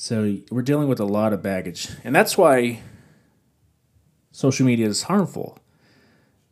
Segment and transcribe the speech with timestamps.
[0.00, 1.88] So we're dealing with a lot of baggage.
[2.04, 2.82] And that's why
[4.30, 5.58] social media is harmful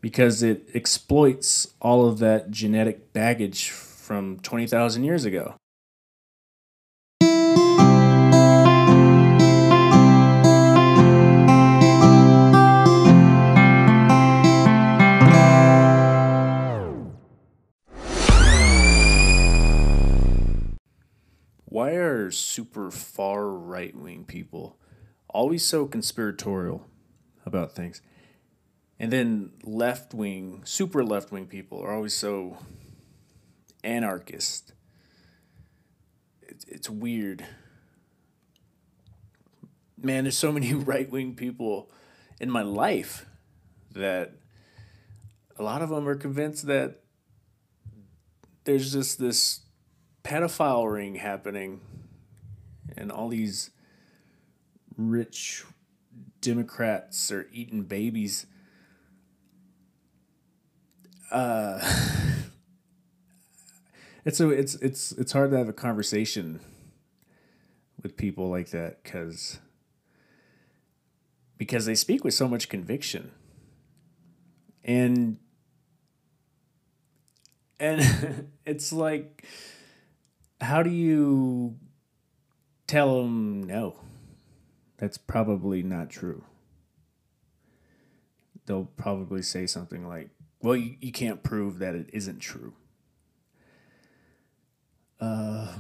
[0.00, 5.54] because it exploits all of that genetic baggage from 20,000 years ago.
[22.27, 24.80] Why are super far right wing people
[25.29, 26.85] always so conspiratorial
[27.44, 28.02] about things?
[28.99, 32.59] And then left wing, super left wing people are always so
[33.85, 34.73] anarchist.
[36.43, 37.47] It's, it's weird.
[39.97, 41.93] Man, there's so many right wing people
[42.41, 43.27] in my life
[43.93, 44.33] that
[45.57, 47.02] a lot of them are convinced that
[48.65, 49.61] there's just this
[50.24, 51.80] pedophile ring happening
[52.97, 53.71] and all these
[54.97, 55.65] rich
[56.41, 58.47] Democrats are eating babies.
[61.30, 61.80] Uh,
[64.25, 66.60] it's a it's it's it's hard to have a conversation
[68.02, 69.58] with people like that because
[71.58, 73.32] because they speak with so much conviction
[74.84, 75.38] and
[77.80, 79.44] and it's like
[80.60, 81.77] how do you
[82.86, 83.96] tell them no?
[84.98, 86.44] That's probably not true.
[88.66, 90.30] They'll probably say something like,
[90.62, 92.72] well, you, you can't prove that it isn't true.
[95.20, 95.74] Uh,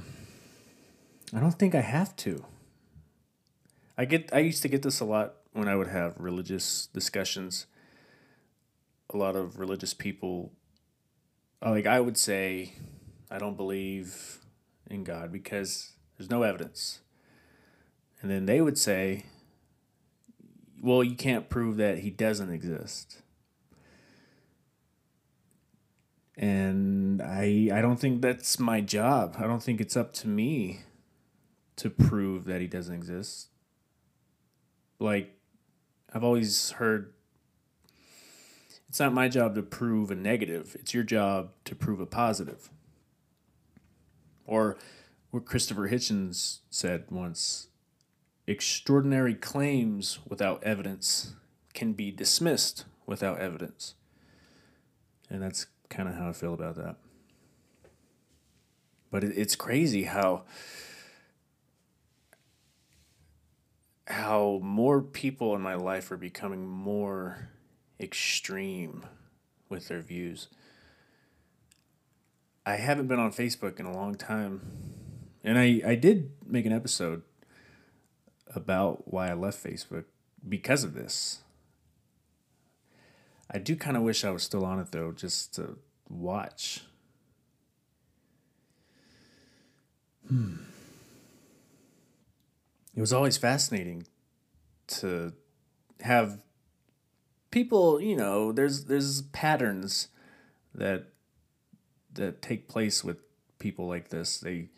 [1.34, 2.44] I don't think I have to.
[3.98, 7.66] I get I used to get this a lot when I would have religious discussions.
[9.12, 10.52] A lot of religious people
[11.64, 12.74] like I would say
[13.30, 14.38] I don't believe
[14.90, 17.00] in God because there's no evidence.
[18.20, 19.26] And then they would say,
[20.82, 23.22] well, you can't prove that he doesn't exist.
[26.36, 29.36] And I I don't think that's my job.
[29.38, 30.80] I don't think it's up to me
[31.76, 33.48] to prove that he doesn't exist.
[34.98, 35.32] Like
[36.12, 37.12] I've always heard
[38.88, 40.76] it's not my job to prove a negative.
[40.78, 42.70] It's your job to prove a positive.
[44.46, 44.76] Or
[45.30, 47.68] what Christopher Hitchens said once
[48.46, 51.34] extraordinary claims without evidence
[51.74, 53.94] can be dismissed without evidence.
[55.28, 56.96] And that's kind of how I feel about that.
[59.10, 60.44] But it, it's crazy how
[64.08, 67.50] how more people in my life are becoming more
[67.98, 69.04] extreme
[69.68, 70.48] with their views.
[72.64, 74.95] I haven't been on Facebook in a long time.
[75.46, 77.22] And I, I did make an episode
[78.52, 80.04] about why I left Facebook
[80.46, 81.42] because of this.
[83.48, 86.82] I do kind of wish I was still on it though, just to watch.
[90.26, 90.56] Hmm.
[92.96, 94.04] It was always fascinating
[94.88, 95.32] to
[96.00, 96.40] have
[97.52, 100.08] people, you know, there's there's patterns
[100.74, 101.04] that
[102.14, 103.18] that take place with
[103.60, 104.38] people like this.
[104.38, 104.70] They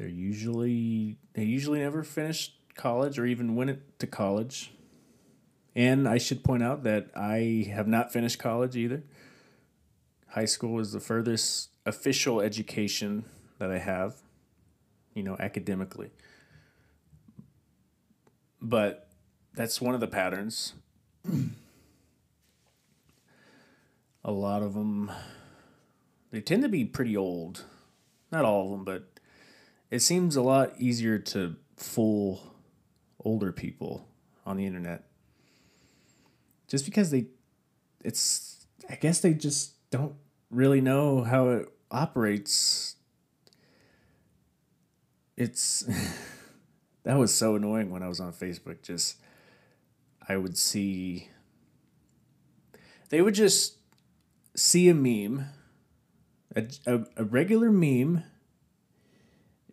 [0.00, 4.72] they're usually they usually never finish college or even went to college.
[5.76, 9.02] And I should point out that I have not finished college either.
[10.28, 13.26] High school is the furthest official education
[13.58, 14.14] that I have,
[15.12, 16.12] you know, academically.
[18.58, 19.06] But
[19.52, 20.72] that's one of the patterns.
[24.24, 25.12] a lot of them
[26.30, 27.64] they tend to be pretty old.
[28.32, 29.09] Not all of them, but
[29.90, 32.54] it seems a lot easier to fool
[33.24, 34.08] older people
[34.46, 35.04] on the internet.
[36.68, 37.26] Just because they
[38.04, 40.14] it's I guess they just don't
[40.50, 42.96] really know how it operates.
[45.36, 45.80] It's
[47.02, 49.16] that was so annoying when I was on Facebook just
[50.28, 51.28] I would see
[53.08, 53.76] they would just
[54.54, 55.46] see a meme,
[56.54, 58.22] a, a, a regular meme.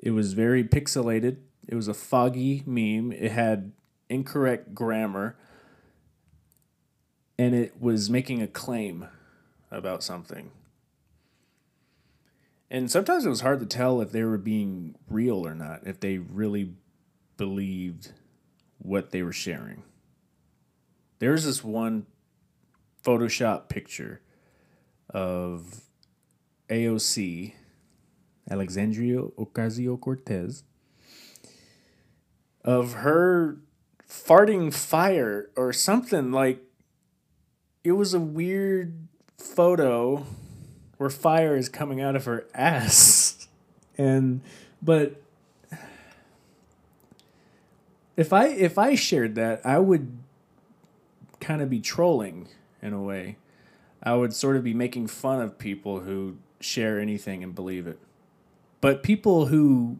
[0.07, 1.35] It was very pixelated.
[1.67, 3.11] It was a foggy meme.
[3.11, 3.73] It had
[4.07, 5.35] incorrect grammar.
[7.37, 9.07] And it was making a claim
[9.69, 10.51] about something.
[12.71, 15.99] And sometimes it was hard to tell if they were being real or not, if
[15.99, 16.75] they really
[17.35, 18.13] believed
[18.77, 19.83] what they were sharing.
[21.19, 22.05] There was this one
[23.03, 24.21] Photoshop picture
[25.09, 25.81] of
[26.69, 27.55] AOC,
[28.49, 30.63] Alexandria Ocasio Cortez,
[32.63, 33.57] of her
[34.07, 36.63] farting fire or something like
[37.83, 39.07] it was a weird
[39.37, 40.25] photo
[40.97, 43.33] where fire is coming out of her ass.
[43.99, 44.41] And
[44.79, 45.19] but
[48.15, 50.19] if i if i shared that i would
[51.39, 52.47] kind of be trolling
[52.81, 53.37] in a way.
[54.01, 57.99] I would sort of be making fun of people who share anything and believe it
[58.81, 59.97] but people who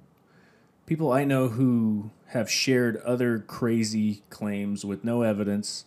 [0.85, 5.85] people i know who have shared other crazy claims with no evidence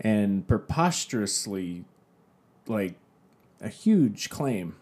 [0.00, 1.84] and preposterously
[2.66, 2.94] like
[3.60, 4.76] a huge claim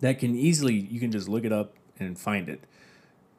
[0.00, 2.60] that can easily you can just look it up and find it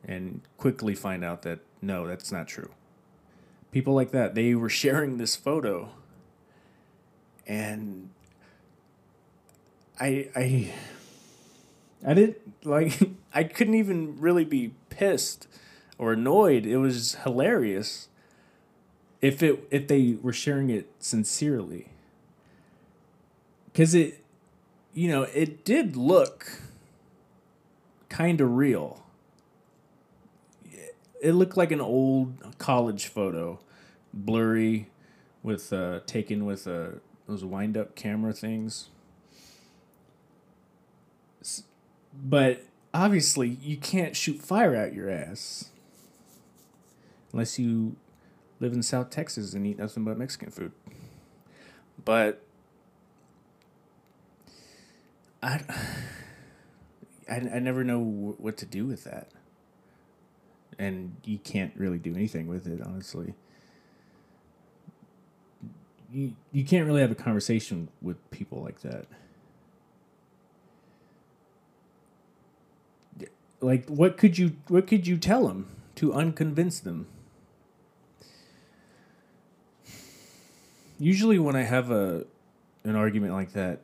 [0.03, 2.71] and quickly find out that no that's not true.
[3.71, 5.89] People like that they were sharing this photo
[7.47, 8.09] and
[9.99, 10.73] i i
[12.06, 13.00] i didn't like
[13.34, 15.48] i couldn't even really be pissed
[15.98, 16.66] or annoyed.
[16.66, 18.07] It was hilarious
[19.22, 21.90] if it if they were sharing it sincerely.
[23.66, 24.24] Because it
[24.94, 26.62] you know it did look
[28.10, 29.04] kind of real.
[31.22, 33.60] It looked like an old college photo
[34.13, 34.90] blurry
[35.44, 36.88] with uh taken with uh
[37.28, 38.90] those wind up camera things
[42.23, 42.63] but
[42.94, 45.69] obviously you can't shoot fire out your ass
[47.31, 47.97] unless you
[48.59, 50.71] live in South Texas and eat nothing but Mexican food.
[52.03, 52.41] But
[55.44, 55.62] I,
[57.29, 59.29] I, I never know what to do with that.
[60.79, 63.33] And you can't really do anything with it, honestly.
[66.11, 69.06] You, you can't really have a conversation with people like that.
[73.65, 77.07] Like what could you what could you tell them to unconvince them?
[81.00, 82.25] usually when I have a
[82.83, 83.81] an argument like that,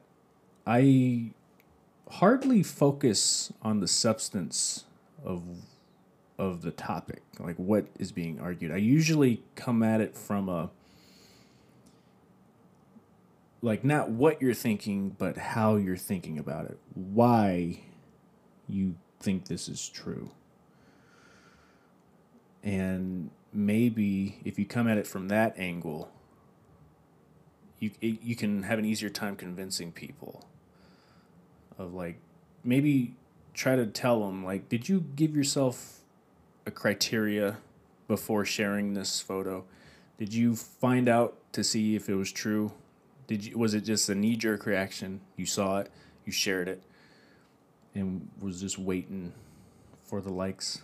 [0.66, 1.32] I
[2.10, 4.86] hardly focus on the substance
[5.24, 5.44] of
[6.38, 8.72] of the topic, like what is being argued.
[8.72, 10.70] I usually come at it from a
[13.62, 16.80] like not what you're thinking, but how you're thinking about it.
[16.94, 17.82] Why
[18.68, 20.32] you think this is true.
[22.64, 26.12] And maybe if you come at it from that angle,
[27.80, 30.46] you you can have an easier time convincing people
[31.78, 32.20] of like
[32.64, 33.16] maybe
[33.54, 36.02] try to tell them like did you give yourself
[36.66, 37.58] a criteria
[38.08, 39.66] before sharing this photo?
[40.20, 42.72] Did you find out to see if it was true?
[43.26, 45.22] Did you was it just a knee jerk reaction?
[45.36, 45.90] You saw it
[46.24, 46.84] you shared it
[47.94, 49.34] and was just waiting
[50.04, 50.82] for the likes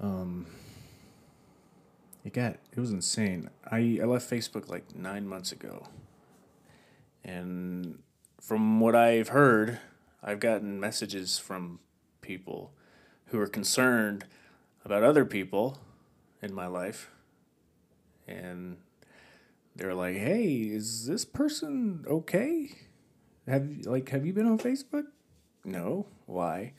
[0.00, 0.46] um
[2.24, 3.48] it got it was insane.
[3.64, 5.86] I I left Facebook like nine months ago,
[7.24, 8.02] and
[8.40, 9.78] from what I've heard,
[10.22, 11.80] I've gotten messages from
[12.20, 12.72] people
[13.26, 14.26] who are concerned
[14.84, 15.78] about other people
[16.42, 17.10] in my life,
[18.28, 18.76] and
[19.74, 22.89] they're like, "Hey, is this person okay?
[23.50, 25.04] Have like have you been on Facebook?"
[25.64, 26.06] No.
[26.26, 26.72] Why?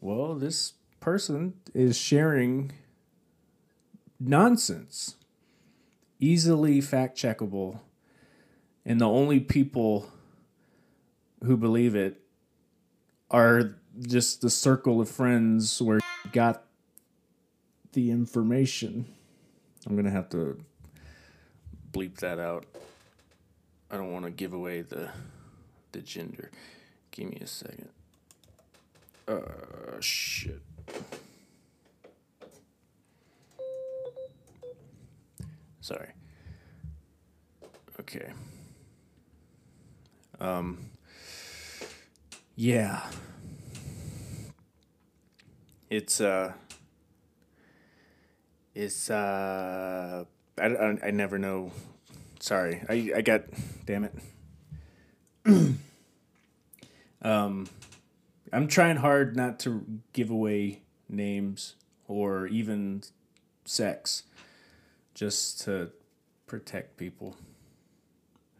[0.00, 2.72] Well, this person is sharing
[4.18, 5.16] nonsense,
[6.18, 7.80] easily fact checkable,
[8.84, 10.10] and the only people
[11.44, 12.20] who believe it
[13.30, 16.00] are just the circle of friends where
[16.32, 16.64] got
[17.92, 19.06] the information.
[19.86, 20.58] I'm gonna have to
[21.92, 22.66] bleep that out.
[23.90, 25.10] I don't want to give away the
[25.92, 26.50] the gender.
[27.10, 27.88] Give me a second.
[29.26, 30.60] Uh, shit.
[35.80, 36.08] Sorry.
[37.98, 38.32] Okay.
[40.40, 40.90] Um.
[42.56, 43.02] Yeah.
[45.88, 46.52] It's uh.
[48.74, 50.24] It's uh.
[50.58, 51.72] I, I, I never know.
[52.38, 53.42] Sorry, I I got.
[53.86, 54.14] Damn it.
[57.22, 57.68] um,
[58.52, 61.76] I'm trying hard not to give away names
[62.08, 63.02] or even
[63.64, 64.24] sex
[65.14, 65.90] just to
[66.46, 67.36] protect people.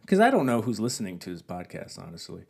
[0.01, 2.43] Because I don't know who's listening to this podcast, honestly.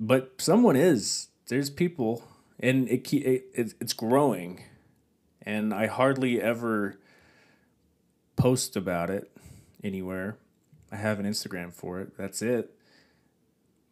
[0.00, 1.28] But someone is.
[1.46, 2.24] There's people,
[2.58, 4.62] and it, it it's growing,
[5.42, 6.98] and I hardly ever
[8.36, 9.30] post about it
[9.84, 10.36] anywhere.
[10.92, 12.16] I have an Instagram for it.
[12.18, 12.70] That's it.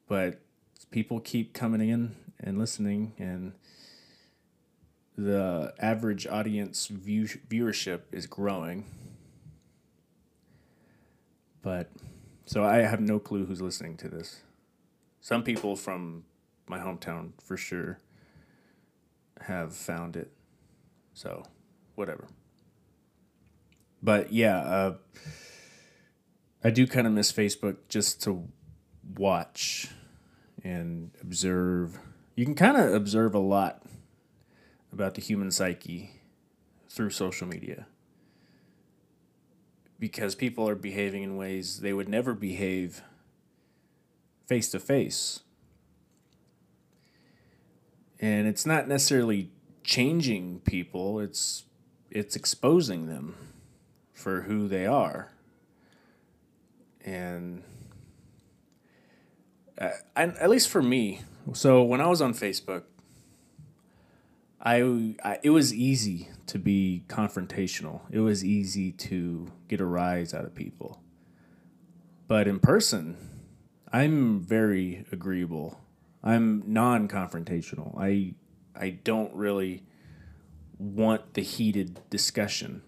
[0.07, 0.41] But
[0.91, 3.53] people keep coming in and listening, and
[5.17, 8.85] the average audience view, viewership is growing.
[11.63, 11.91] But
[12.45, 14.43] so I have no clue who's listening to this.
[15.21, 16.25] Some people from
[16.67, 17.99] my hometown for sure
[19.43, 20.31] have found it.
[21.15, 21.45] So,
[21.95, 22.29] whatever.
[24.03, 24.95] But yeah, uh,
[26.63, 28.49] I do kind of miss Facebook just to
[29.17, 29.89] watch
[30.63, 31.99] and observe.
[32.37, 33.83] You can kind of observe a lot
[34.93, 36.21] about the human psyche
[36.89, 37.87] through social media
[39.99, 43.03] because people are behaving in ways they would never behave
[44.47, 45.41] face to face.
[48.19, 49.51] And it's not necessarily
[49.83, 51.65] changing people, it's
[52.11, 53.37] it's exposing them
[54.13, 55.31] for who they are.
[57.05, 57.63] And
[59.79, 62.85] uh, at least for me, so when I was on Facebook,
[64.61, 68.03] I, I, it was easy to be confrontational.
[68.11, 71.01] It was easy to get a rise out of people.
[72.29, 73.17] But in person,
[73.93, 75.81] I'm very agreeable.
[76.23, 77.99] I'm non-confrontational.
[77.99, 78.35] I
[78.79, 79.83] I don't really
[80.79, 82.83] want the heated discussion.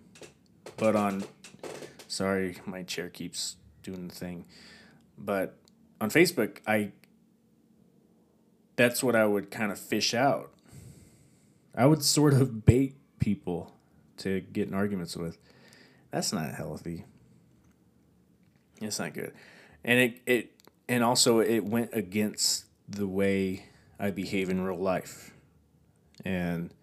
[0.77, 1.25] But on
[2.07, 4.45] sorry, my chair keeps doing the thing.
[5.19, 5.57] But
[6.01, 6.93] on Facebook, I
[8.77, 10.53] that's what I would kind of fish out
[11.75, 13.73] I would sort of bait people
[14.19, 15.39] to get in arguments with.
[16.11, 17.05] That's not healthy.
[18.81, 19.33] It's not good.
[19.85, 23.67] And it, it and also it went against the way
[23.99, 25.33] I behave in real life.
[26.25, 26.75] And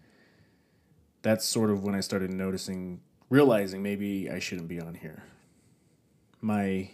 [1.22, 5.22] that's sort of when I started noticing realizing maybe I shouldn't be on here.
[6.40, 6.90] My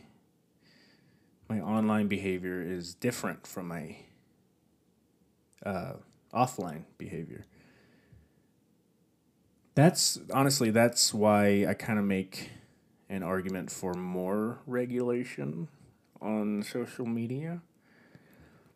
[1.48, 3.96] my online behavior is different from my
[5.64, 5.94] uh,
[6.34, 7.46] offline behavior.
[9.74, 12.50] That's honestly that's why I kind of make
[13.08, 15.68] an argument for more regulation
[16.20, 17.60] on social media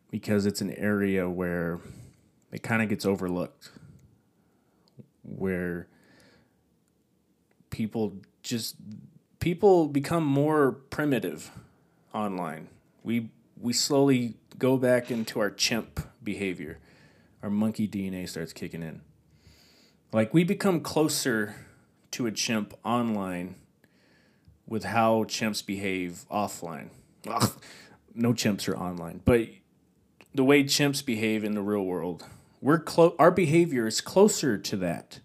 [0.09, 1.79] because it's an area where
[2.51, 3.71] it kind of gets overlooked
[5.23, 5.87] where
[7.69, 8.13] people
[8.43, 8.75] just
[9.41, 11.51] people become more primitive
[12.13, 12.69] online
[13.03, 13.29] we
[13.59, 16.79] we slowly go back into our chimp behavior
[17.43, 19.01] our monkey dna starts kicking in
[20.13, 21.55] like we become closer
[22.11, 23.55] to a chimp online
[24.67, 26.89] with how chimps behave offline.
[27.27, 27.51] Ugh,
[28.13, 29.49] no chimps are online, but
[30.33, 32.25] the way chimps behave in the real world,
[32.61, 35.19] we're clo- our behavior is closer to that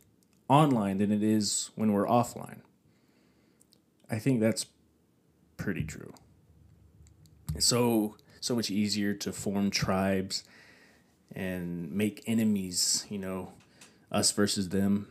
[0.48, 2.60] online than it is when we're offline.
[4.10, 4.66] I think that's
[5.56, 6.12] pretty true.
[7.58, 10.44] So so much easier to form tribes
[11.34, 13.52] and make enemies, you know,
[14.12, 15.08] us versus them.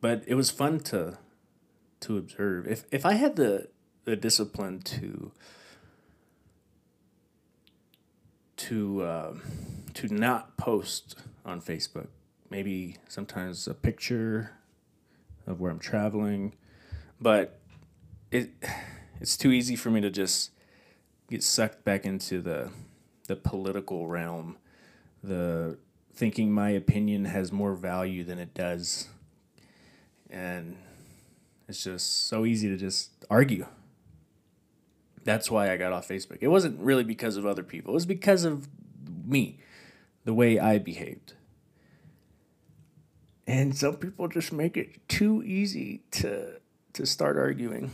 [0.00, 1.18] But it was fun to
[2.00, 2.66] to observe.
[2.66, 3.68] If if I had the
[4.04, 5.32] the discipline to
[8.56, 9.34] to uh,
[9.94, 12.08] to not post on Facebook,
[12.50, 14.52] maybe sometimes a picture
[15.46, 16.54] of where I'm traveling,
[17.20, 17.60] but
[18.30, 18.50] it
[19.20, 20.50] it's too easy for me to just
[21.30, 22.70] get sucked back into the
[23.28, 24.56] the political realm,
[25.22, 25.78] the
[26.14, 29.08] thinking my opinion has more value than it does.
[30.30, 30.76] And
[31.68, 33.66] it's just so easy to just argue.
[35.24, 36.38] That's why I got off Facebook.
[36.40, 38.68] It wasn't really because of other people, it was because of
[39.24, 39.58] me,
[40.24, 41.34] the way I behaved.
[43.46, 46.60] And some people just make it too easy to
[46.94, 47.92] to start arguing.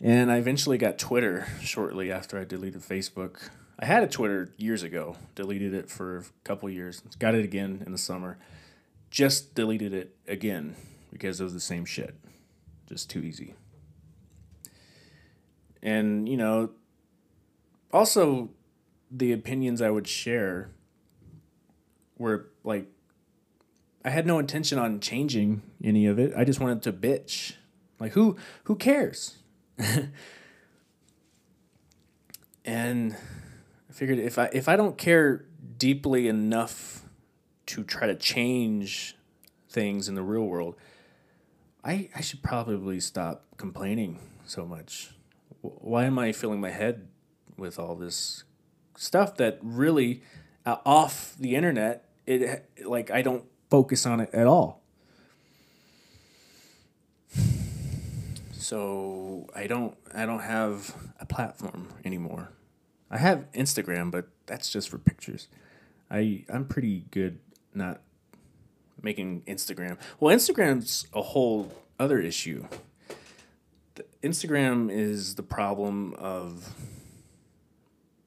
[0.00, 3.48] And I eventually got Twitter shortly after I deleted Facebook.
[3.78, 7.82] I had a Twitter years ago, deleted it for a couple years, got it again
[7.84, 8.38] in the summer,
[9.10, 10.76] just deleted it again
[11.10, 12.14] because it was the same shit.
[12.86, 13.54] Just too easy.
[15.82, 16.70] And, you know,
[17.92, 18.50] also
[19.10, 20.70] the opinions I would share
[22.18, 22.86] were like,
[24.04, 26.32] I had no intention on changing any of it.
[26.36, 27.54] I just wanted to bitch.
[27.98, 29.36] Like who who cares?
[32.64, 33.16] and
[33.88, 35.46] I figured if I if I don't care
[35.78, 37.02] deeply enough
[37.66, 39.16] to try to change
[39.68, 40.76] things in the real world,
[41.82, 45.14] I I should probably stop complaining so much.
[45.62, 47.08] Why am I filling my head
[47.56, 48.44] with all this
[48.96, 50.22] stuff that really
[50.66, 52.03] uh, off the internet?
[52.26, 54.82] It like I don't focus on it at all.
[58.52, 62.50] So I don't I don't have a platform anymore.
[63.10, 65.48] I have Instagram, but that's just for pictures.
[66.10, 67.38] I I'm pretty good
[67.74, 68.00] not
[69.02, 69.98] making Instagram.
[70.18, 72.66] Well, Instagram's a whole other issue.
[73.96, 76.74] The Instagram is the problem of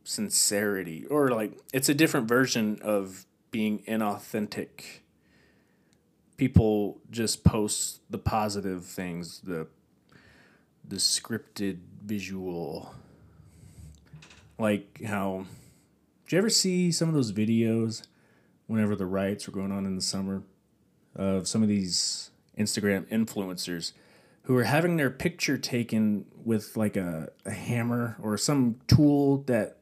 [0.03, 5.01] sincerity or like it's a different version of being inauthentic.
[6.37, 9.67] People just post the positive things, the
[10.87, 12.93] the scripted visual
[14.57, 15.45] like how
[16.25, 18.03] did you ever see some of those videos
[18.67, 20.43] whenever the riots were going on in the summer
[21.15, 23.93] of some of these Instagram influencers
[24.43, 29.77] who are having their picture taken with like a, a hammer or some tool that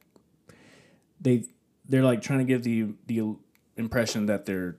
[1.22, 1.44] they
[1.88, 3.36] they're like trying to give the the
[3.78, 4.78] impression that they're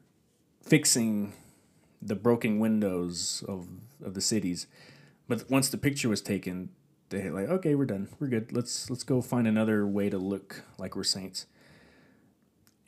[0.62, 1.32] fixing
[2.00, 3.68] the broken windows of
[4.04, 4.66] of the cities.
[5.28, 6.70] But once the picture was taken,
[7.08, 8.08] they like, okay, we're done.
[8.18, 8.52] We're good.
[8.52, 11.46] Let's let's go find another way to look like we're saints.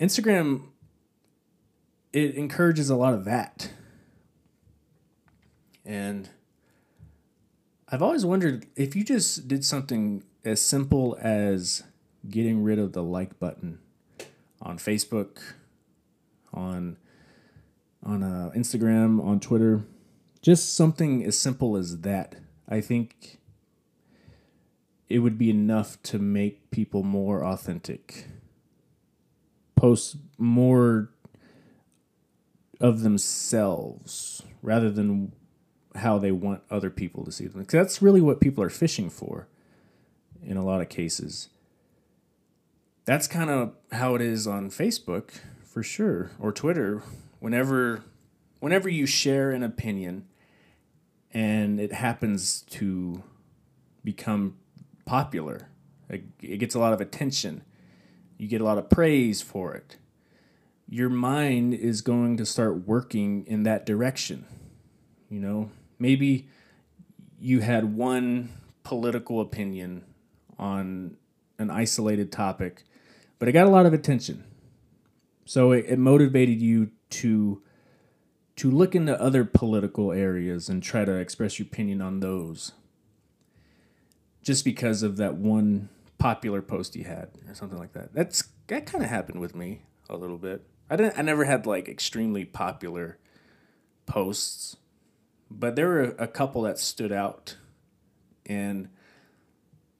[0.00, 0.68] Instagram
[2.12, 3.70] it encourages a lot of that.
[5.84, 6.28] And
[7.88, 11.84] I've always wondered if you just did something as simple as
[12.28, 13.78] getting rid of the like button
[14.60, 15.38] on Facebook,
[16.58, 16.96] on
[18.02, 19.84] on uh, Instagram, on Twitter,
[20.40, 22.36] just something as simple as that.
[22.68, 23.38] I think
[25.08, 28.28] it would be enough to make people more authentic.
[29.74, 31.10] Post more
[32.80, 35.32] of themselves rather than
[35.96, 37.60] how they want other people to see them.
[37.60, 39.48] Because that's really what people are fishing for
[40.42, 41.48] in a lot of cases.
[43.04, 45.30] That's kind of how it is on Facebook
[45.70, 47.02] for sure or Twitter.
[47.40, 48.02] Whenever
[48.60, 50.26] whenever you share an opinion
[51.32, 53.22] and it happens to
[54.02, 54.56] become
[55.04, 55.68] popular,
[56.08, 57.62] it gets a lot of attention.
[58.36, 59.96] You get a lot of praise for it
[60.88, 64.46] your mind is going to start working in that direction.
[65.28, 66.48] You know, maybe
[67.38, 68.48] you had one
[68.84, 70.04] political opinion
[70.58, 71.16] on
[71.58, 72.84] an isolated topic,
[73.38, 74.44] but it got a lot of attention.
[75.48, 77.62] So it, it motivated you to
[78.56, 82.72] to look into other political areas and try to express your opinion on those.
[84.42, 88.12] Just because of that one popular post you had or something like that.
[88.12, 89.80] That's that kind of happened with me
[90.10, 90.66] a little bit.
[90.90, 91.18] I didn't.
[91.18, 93.16] I never had like extremely popular
[94.04, 94.76] posts,
[95.50, 97.56] but there were a couple that stood out,
[98.44, 98.90] and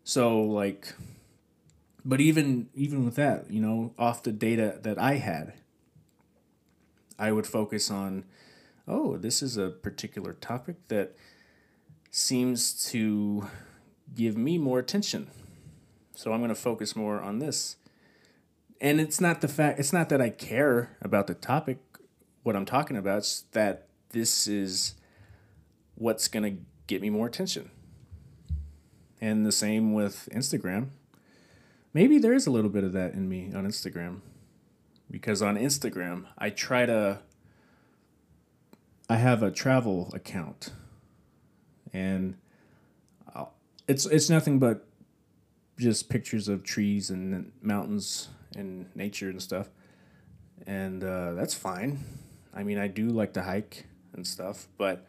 [0.05, 0.93] so like,
[2.09, 5.53] but even even with that, you know, off the data that I had,
[7.19, 8.25] I would focus on,
[8.87, 11.15] oh, this is a particular topic that
[12.11, 13.47] seems to
[14.15, 15.29] give me more attention.
[16.17, 17.77] So I'm going to focus more on this
[18.81, 21.79] and it's not the fact it's not that I care about the topic
[22.43, 24.95] what I'm talking about it's that this is
[25.97, 27.71] what's going to get me more attention.
[29.21, 30.91] And the same with Instagram.
[31.99, 34.21] Maybe there is a little bit of that in me on Instagram.
[35.11, 37.19] Because on Instagram I try to
[39.11, 40.71] I have a travel account.
[41.93, 42.37] And
[43.35, 43.53] I'll,
[43.89, 44.87] it's it's nothing but
[45.77, 49.69] just pictures of trees and mountains and nature and stuff,
[50.69, 51.99] and uh, that's fine.
[52.55, 55.05] I mean, I do like to hike and stuff, but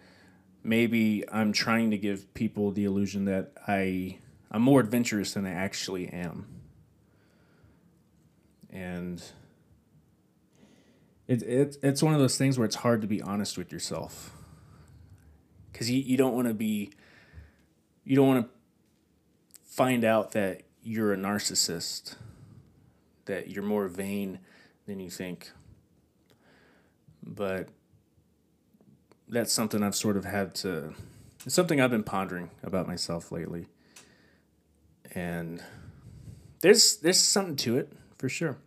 [0.63, 4.17] maybe I'm trying to give people the illusion that I
[4.49, 6.47] I'm more adventurous than I actually am,
[8.71, 9.23] and
[11.27, 14.31] it, it it's one of those things where it's hard to be honest with yourself
[15.71, 16.91] because you, you don't want to be
[18.03, 18.51] you don't want to
[19.63, 22.15] find out that you're a narcissist
[23.25, 24.39] that you're more vain
[24.87, 25.51] than you think.
[27.23, 27.69] But
[29.27, 30.95] that's something I've sort of had to
[31.45, 33.67] it's something I've been pondering about myself lately.
[35.13, 35.63] And
[36.61, 38.57] there's there's something to it for sure.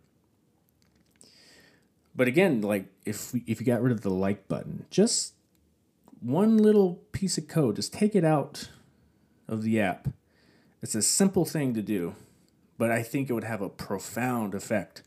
[2.13, 5.33] But again, like if we, if you got rid of the like button, just
[6.19, 8.67] one little piece of code, just take it out
[9.47, 10.09] of the app.
[10.81, 12.15] It's a simple thing to do
[12.77, 15.03] but I think it would have a profound effect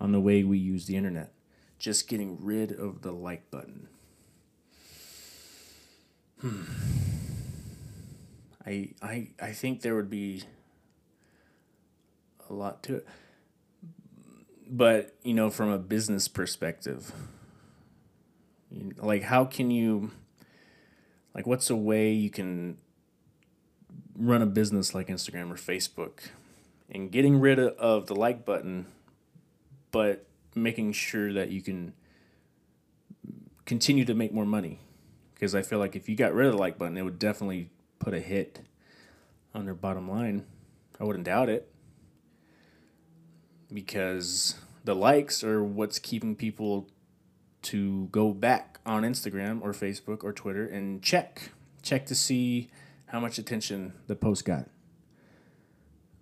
[0.00, 1.32] on the way we use the internet.
[1.78, 3.88] Just getting rid of the like button.
[6.40, 6.62] Hmm.
[8.64, 10.44] I I I think there would be
[12.48, 13.06] a lot to it.
[14.70, 17.12] But, you know, from a business perspective,
[18.98, 20.10] like how can you
[21.34, 22.76] like what's a way you can
[24.16, 26.30] run a business like Instagram or Facebook
[26.90, 28.86] and getting rid of the like button,
[29.90, 31.92] but making sure that you can
[33.64, 34.80] continue to make more money.
[35.34, 37.70] Because I feel like if you got rid of the like button, it would definitely
[38.00, 38.60] put a hit
[39.54, 40.44] on their bottom line.
[40.98, 41.70] I wouldn't doubt it.
[43.72, 44.54] Because
[44.84, 46.88] the likes are what's keeping people
[47.62, 51.50] to go back on Instagram or Facebook or Twitter and check.
[51.82, 52.70] Check to see
[53.06, 54.68] how much attention the post got.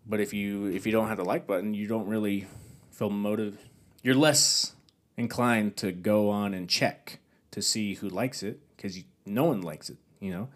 [0.07, 2.47] But if you if you don't have the like button, you don't really
[2.91, 3.59] feel motive.
[4.03, 4.75] You're less
[5.17, 7.19] inclined to go on and check
[7.51, 10.49] to see who likes it because no one likes it, you know.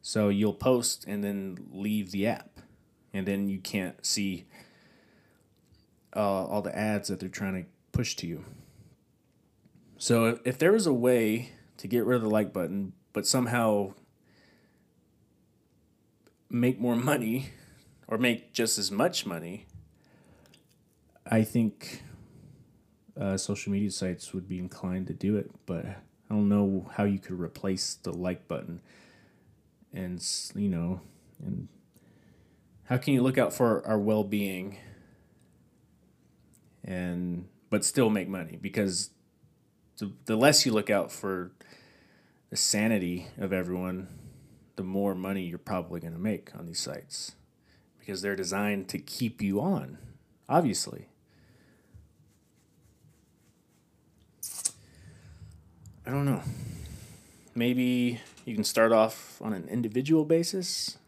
[0.00, 2.60] So you'll post and then leave the app,
[3.12, 4.46] and then you can't see
[6.14, 8.44] uh, all the ads that they're trying to push to you.
[9.98, 13.94] So if there was a way to get rid of the like button, but somehow
[16.50, 17.50] make more money
[18.08, 19.66] or make just as much money,
[21.24, 22.02] I think
[23.18, 25.50] uh, social media sites would be inclined to do it.
[25.66, 25.94] But I
[26.28, 28.80] don't know how you could replace the like button,
[29.92, 30.22] and
[30.54, 31.00] you know,
[31.44, 31.68] and
[32.84, 34.78] how can you look out for our well being
[36.84, 39.10] and but still make money because
[39.98, 41.52] the, the less you look out for
[42.50, 44.08] the sanity of everyone
[44.76, 47.34] the more money you're probably going to make on these sites
[47.98, 49.96] because they're designed to keep you on,
[50.48, 51.06] obviously.
[56.04, 56.42] I don't know.
[57.54, 60.98] Maybe you can start off on an individual basis.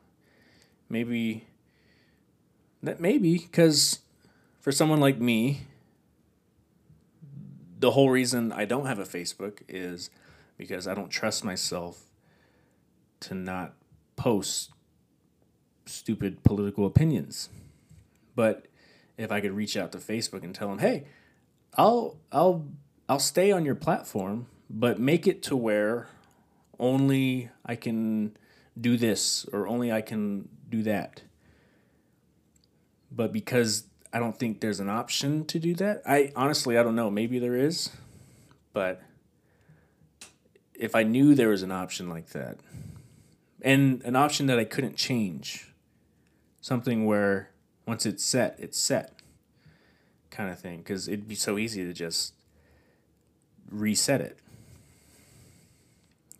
[0.89, 1.47] Maybe
[2.81, 3.99] that maybe because
[4.64, 5.61] for someone like me,
[7.79, 10.09] the whole reason I don't have a Facebook is
[10.57, 12.05] because I don't trust myself
[13.20, 13.74] to not
[14.16, 14.70] post
[15.85, 17.50] stupid political opinions.
[18.35, 18.64] But
[19.18, 21.05] if I could reach out to Facebook and tell them, "Hey,
[21.74, 22.64] I'll I'll
[23.07, 26.09] I'll stay on your platform, but make it to where
[26.79, 28.35] only I can
[28.81, 31.20] do this or only I can do that."
[33.12, 36.00] But because I don't think there's an option to do that.
[36.07, 37.90] I honestly I don't know, maybe there is,
[38.72, 39.03] but
[40.74, 42.59] if I knew there was an option like that,
[43.64, 45.68] and an option that I couldn't change.
[46.61, 47.50] Something where
[47.87, 49.12] once it's set, it's set,
[50.31, 50.79] kind of thing.
[50.79, 52.35] Because it'd be so easy to just
[53.70, 54.38] reset it.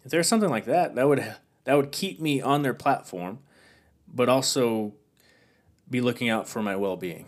[0.04, 1.34] If there's something like that, that would
[1.64, 3.38] that would keep me on their platform,
[4.06, 4.92] but also
[5.90, 7.24] be looking out for my well being.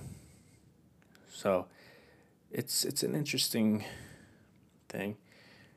[1.36, 1.66] So,
[2.50, 3.84] it's it's an interesting
[4.88, 5.18] thing.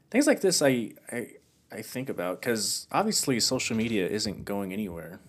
[0.10, 1.34] Things like this, I I
[1.70, 5.20] I think about because obviously social media isn't going anywhere.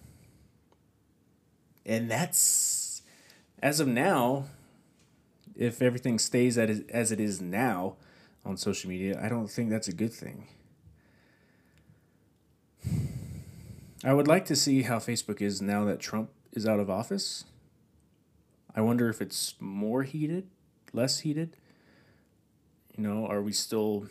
[1.85, 3.03] And that's,
[3.61, 4.45] as of now,
[5.57, 7.97] if everything stays as it is now
[8.45, 10.47] on social media, I don't think that's a good thing.
[14.05, 17.45] I would like to see how Facebook is now that Trump is out of office.
[18.75, 20.49] I wonder if it's more heated,
[20.93, 21.57] less heated.
[22.97, 24.07] You know, are we still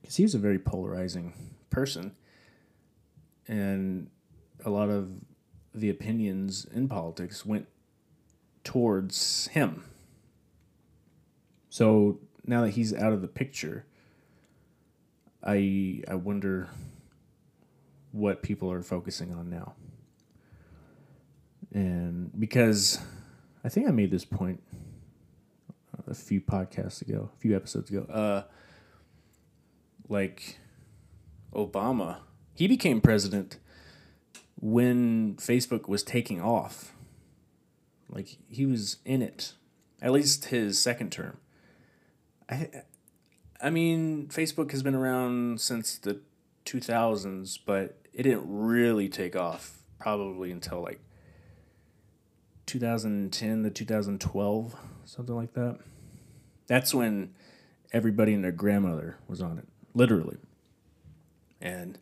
[0.00, 1.32] because he was a very polarizing
[1.70, 2.14] person,
[3.46, 4.10] and
[4.64, 5.10] a lot of
[5.74, 7.68] the opinions in politics went
[8.64, 9.84] towards him.
[11.70, 13.86] So now that he's out of the picture,
[15.42, 16.68] I I wonder
[18.10, 19.74] what people are focusing on now.
[21.72, 22.98] And because
[23.64, 24.62] I think I made this point
[26.06, 28.02] a few podcasts ago, a few episodes ago.
[28.12, 28.42] Uh,
[30.08, 30.58] like
[31.54, 32.18] Obama,
[32.54, 33.58] he became president
[34.60, 36.94] when Facebook was taking off.
[38.08, 39.54] Like he was in it,
[40.00, 41.38] at least his second term.
[42.50, 42.68] I,
[43.60, 46.20] I mean, Facebook has been around since the
[46.66, 51.00] 2000s, but it didn't really take off probably until like
[52.72, 55.78] 2010 to 2012, something like that.
[56.66, 57.34] That's when
[57.92, 60.38] everybody and their grandmother was on it literally.
[61.60, 61.98] And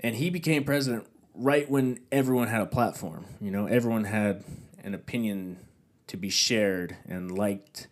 [0.00, 3.26] and he became president right when everyone had a platform.
[3.38, 4.42] You know, everyone had
[4.82, 5.58] an opinion
[6.06, 7.88] to be shared and liked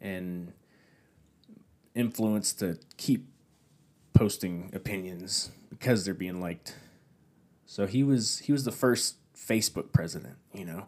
[0.00, 0.52] and
[1.96, 3.26] influenced to keep
[4.12, 6.76] posting opinions because they're being liked.
[7.66, 10.86] So he was he was the first Facebook president, you know.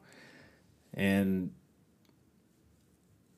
[0.92, 1.52] And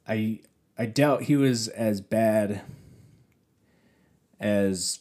[0.08, 0.40] I
[0.78, 2.62] I doubt he was as bad
[4.40, 5.00] as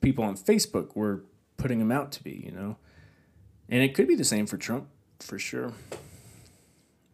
[0.00, 1.24] people on Facebook were
[1.56, 2.76] putting him out to be, you know.
[3.68, 4.88] And it could be the same for Trump
[5.20, 5.72] for sure.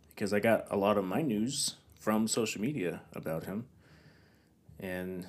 [0.08, 3.66] Because I got a lot of my news from social media about him.
[4.78, 5.26] And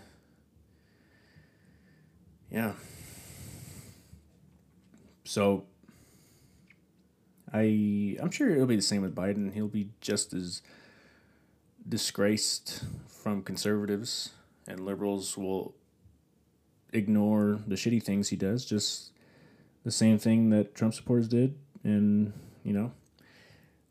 [2.49, 2.73] yeah.
[5.23, 5.65] So
[7.53, 9.53] I I'm sure it'll be the same with Biden.
[9.53, 10.61] He'll be just as
[11.87, 14.31] disgraced from conservatives
[14.67, 15.75] and liberals will
[16.93, 19.11] ignore the shitty things he does, just
[19.83, 21.55] the same thing that Trump supporters did.
[21.83, 22.33] And,
[22.63, 22.91] you know,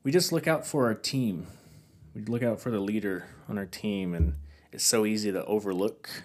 [0.02, 1.46] we just look out for our team.
[2.14, 4.34] We look out for the leader on our team, and
[4.72, 6.24] it's so easy to overlook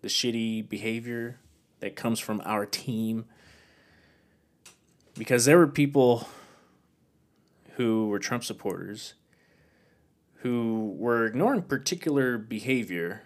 [0.00, 1.38] the shitty behavior
[1.80, 3.26] that comes from our team.
[5.16, 6.28] Because there were people
[7.78, 9.14] who were Trump supporters
[10.40, 13.22] who were ignoring particular behavior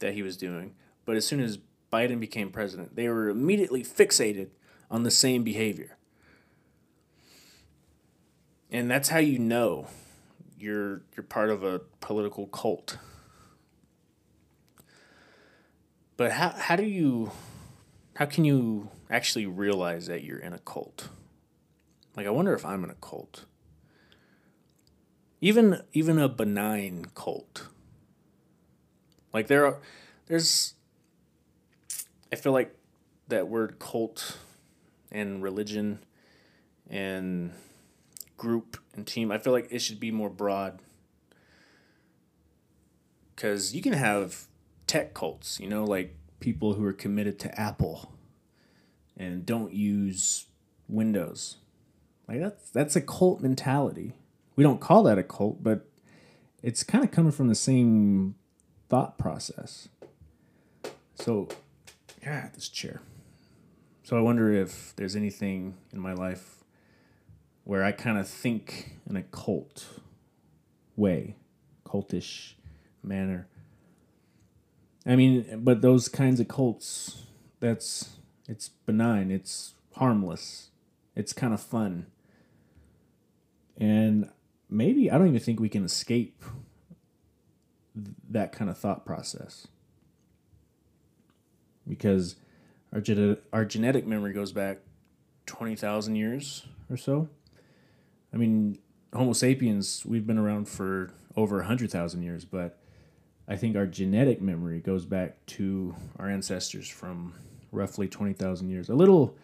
[0.00, 0.74] that he was doing.
[1.06, 1.58] But as soon as
[1.90, 4.48] Biden became president, they were immediately fixated
[4.90, 5.96] on the same behavior.
[8.70, 9.86] And that's how you know
[10.58, 12.98] you're you're part of a political cult.
[16.18, 17.32] But how how do you
[18.16, 21.08] how can you actually realize that you're in a cult?
[22.16, 23.44] Like I wonder if I'm in a cult.
[25.40, 27.68] Even even a benign cult.
[29.32, 29.80] Like there are
[30.26, 30.74] there's
[32.32, 32.76] I feel like
[33.28, 34.38] that word cult
[35.10, 36.00] and religion
[36.88, 37.52] and
[38.36, 40.80] group and team, I feel like it should be more broad.
[43.34, 44.46] Because you can have
[44.86, 48.12] tech cults, you know, like people who are committed to Apple
[49.16, 50.46] and don't use
[50.88, 51.58] Windows.
[52.30, 54.12] Like that's that's a cult mentality.
[54.54, 55.88] We don't call that a cult, but
[56.62, 58.36] it's kind of coming from the same
[58.88, 59.88] thought process.
[61.16, 61.48] So
[62.22, 63.00] yeah, this chair.
[64.04, 66.62] So I wonder if there's anything in my life
[67.64, 69.86] where I kind of think in a cult
[70.94, 71.34] way,
[71.84, 72.52] cultish
[73.02, 73.48] manner.
[75.04, 77.24] I mean, but those kinds of cults,
[77.58, 80.68] that's it's benign, it's harmless,
[81.16, 82.06] it's kind of fun.
[83.80, 84.28] And
[84.68, 86.44] maybe I don't even think we can escape
[88.28, 89.66] that kind of thought process
[91.88, 92.36] because
[92.92, 93.02] our,
[93.52, 94.78] our genetic memory goes back
[95.46, 97.28] 20,000 years or so.
[98.32, 98.78] I mean,
[99.12, 102.78] Homo sapiens, we've been around for over 100,000 years, but
[103.48, 107.34] I think our genetic memory goes back to our ancestors from
[107.72, 109.36] roughly 20,000 years, a little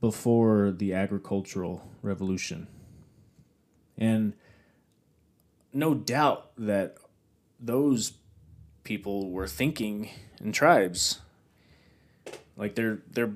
[0.00, 2.68] before the agricultural revolution.
[3.96, 4.34] And
[5.72, 6.96] no doubt that
[7.60, 8.14] those
[8.84, 11.20] people were thinking in tribes
[12.56, 13.32] like their their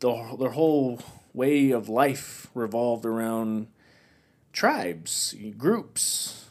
[0.00, 1.00] the, their whole
[1.32, 3.68] way of life revolved around
[4.52, 6.46] tribes, groups.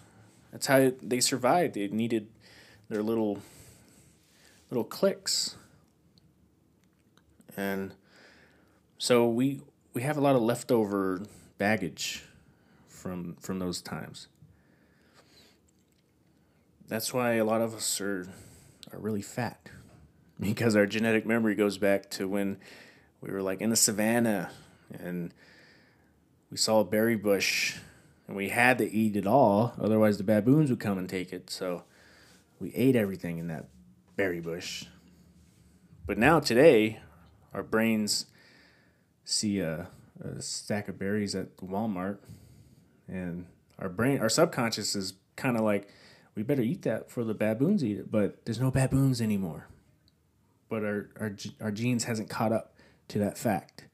[0.51, 1.75] That's how they survived.
[1.75, 2.27] They needed
[2.89, 3.41] their little
[4.69, 5.55] little cliques.
[7.55, 7.93] And
[8.97, 9.61] so we
[9.93, 11.23] we have a lot of leftover
[11.57, 12.23] baggage
[12.97, 14.27] from from those times.
[16.87, 18.27] That's why a lot of us are
[18.91, 19.69] are really fat
[20.39, 22.57] because our genetic memory goes back to when
[23.21, 24.51] we were like in the savannah
[24.99, 25.33] and
[26.49, 27.77] we saw a berry bush
[28.27, 31.49] and we had to eat it all otherwise the baboons would come and take it
[31.49, 31.83] so
[32.59, 33.65] we ate everything in that
[34.15, 34.85] berry bush
[36.05, 36.99] but now today
[37.53, 38.27] our brains
[39.25, 39.87] see a,
[40.23, 42.19] a stack of berries at walmart
[43.07, 43.45] and
[43.79, 45.89] our brain our subconscious is kind of like
[46.35, 49.67] we better eat that for the baboons eat it but there's no baboons anymore
[50.69, 52.75] but our, our, our genes hasn't caught up
[53.09, 53.85] to that fact.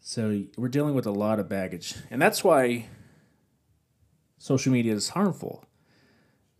[0.00, 1.94] So we're dealing with a lot of baggage.
[2.10, 2.86] And that's why
[4.38, 5.64] social media is harmful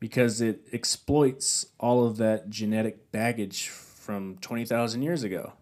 [0.00, 5.54] because it exploits all of that genetic baggage from 20,000 years ago.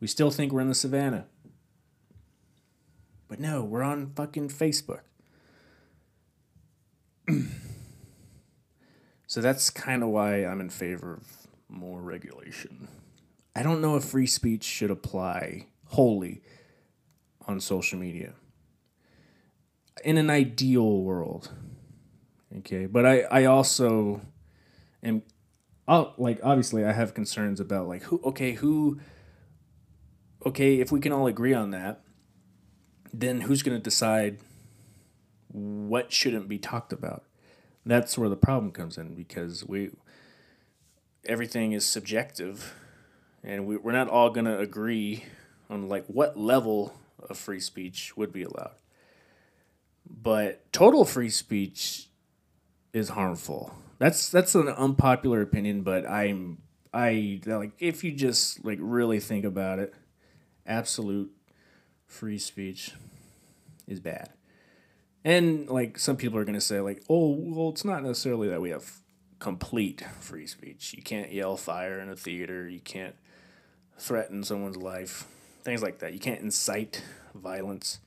[0.00, 1.26] We still think we're in the savannah.
[3.28, 5.02] But no, we're on fucking Facebook.
[9.26, 12.88] so that's kind of why I'm in favor of more regulation.
[13.54, 16.42] I don't know if free speech should apply wholly
[17.46, 18.32] on social media.
[20.04, 21.50] In an ideal world,
[22.58, 24.20] okay, but I I also
[25.02, 25.22] am,
[25.88, 29.00] oh, like obviously I have concerns about like who okay who,
[30.46, 32.04] okay if we can all agree on that,
[33.12, 34.38] then who's gonna decide
[35.48, 37.24] what shouldn't be talked about?
[37.86, 39.90] That's where the problem comes in because we
[41.26, 42.74] everything is subjective
[43.42, 45.24] and we, we're not all going to agree
[45.70, 46.94] on like what level
[47.28, 48.74] of free speech would be allowed.
[50.08, 52.08] But total free speech
[52.92, 53.74] is harmful.
[53.98, 56.58] That's that's an unpopular opinion, but I'm
[56.94, 59.92] I like if you just like really think about it,
[60.66, 61.30] absolute
[62.08, 62.92] free speech
[63.86, 64.30] is bad.
[65.24, 68.60] And like some people are going to say like, "Oh, well it's not necessarily that
[68.60, 69.00] we have
[69.38, 70.94] complete free speech.
[70.96, 73.14] You can't yell fire in a theater, you can't
[73.98, 75.26] threaten someone's life,
[75.62, 76.12] things like that.
[76.12, 77.02] You can't incite
[77.34, 78.00] violence.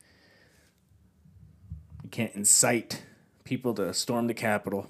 [2.03, 3.03] You can't incite
[3.43, 4.87] people to storm the Capitol.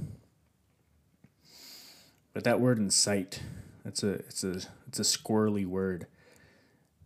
[2.34, 3.42] But that word incite,
[3.84, 6.08] that's a it's a it's a squirrely word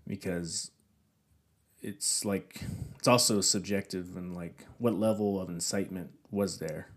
[0.08, 0.72] because
[1.86, 2.62] it's like
[2.98, 6.88] it's also subjective and like what level of incitement was there,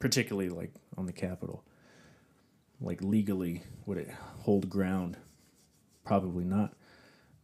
[0.00, 1.64] particularly like on the Capitol.
[2.80, 5.16] Like legally, would it hold ground?
[6.04, 6.74] Probably not.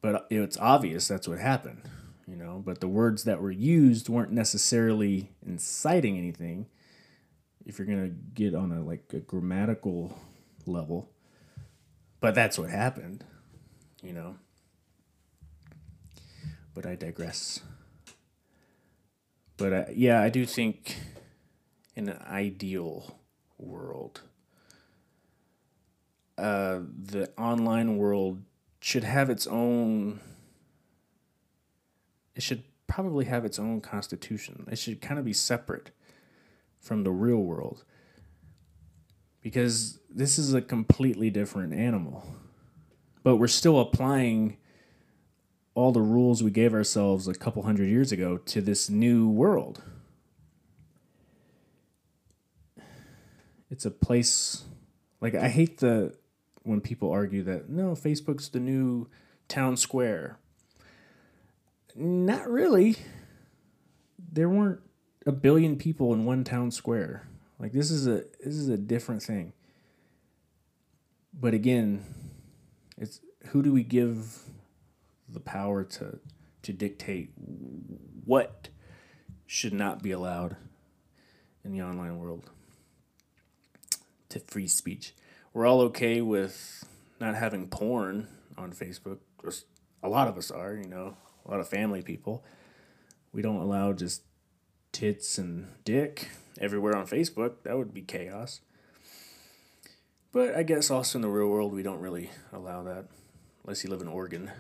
[0.02, 1.82] But uh, it's obvious that's what happened,
[2.26, 2.61] you know.
[2.64, 6.66] But the words that were used weren't necessarily inciting anything.
[7.64, 10.18] If you're gonna get on a like a grammatical
[10.66, 11.08] level,
[12.20, 13.22] but that's what happened,
[14.02, 14.34] you know.
[16.79, 17.59] But I digress.
[19.57, 20.97] But uh, yeah, I do think
[21.97, 23.19] in an ideal
[23.59, 24.21] world,
[26.38, 28.45] uh, the online world
[28.79, 30.21] should have its own.
[32.37, 34.64] It should probably have its own constitution.
[34.71, 35.91] It should kind of be separate
[36.79, 37.83] from the real world
[39.41, 42.25] because this is a completely different animal.
[43.25, 44.58] But we're still applying
[45.79, 49.81] all the rules we gave ourselves a couple hundred years ago to this new world.
[53.71, 54.64] It's a place
[55.21, 56.17] like I hate the
[56.64, 59.09] when people argue that no, Facebook's the new
[59.47, 60.41] town square.
[61.95, 62.97] Not really.
[64.33, 64.81] There weren't
[65.27, 67.29] a billion people in one town square.
[67.61, 69.53] Like this is a this is a different thing.
[71.33, 72.05] But again,
[72.97, 74.41] it's who do we give
[75.29, 76.19] the power to
[76.62, 77.31] to dictate
[78.25, 78.69] what
[79.47, 80.57] should not be allowed
[81.64, 82.51] in the online world
[84.29, 85.14] to free speech.
[85.53, 86.85] We're all okay with
[87.21, 89.19] not having porn on Facebook.
[90.03, 92.45] A lot of us are, you know, a lot of family people.
[93.33, 94.23] We don't allow just
[94.93, 96.29] tits and dick
[96.61, 97.62] everywhere on Facebook.
[97.62, 98.61] That would be chaos.
[100.33, 103.07] But I guess also in the real world, we don't really allow that
[103.64, 104.51] unless you live in Oregon,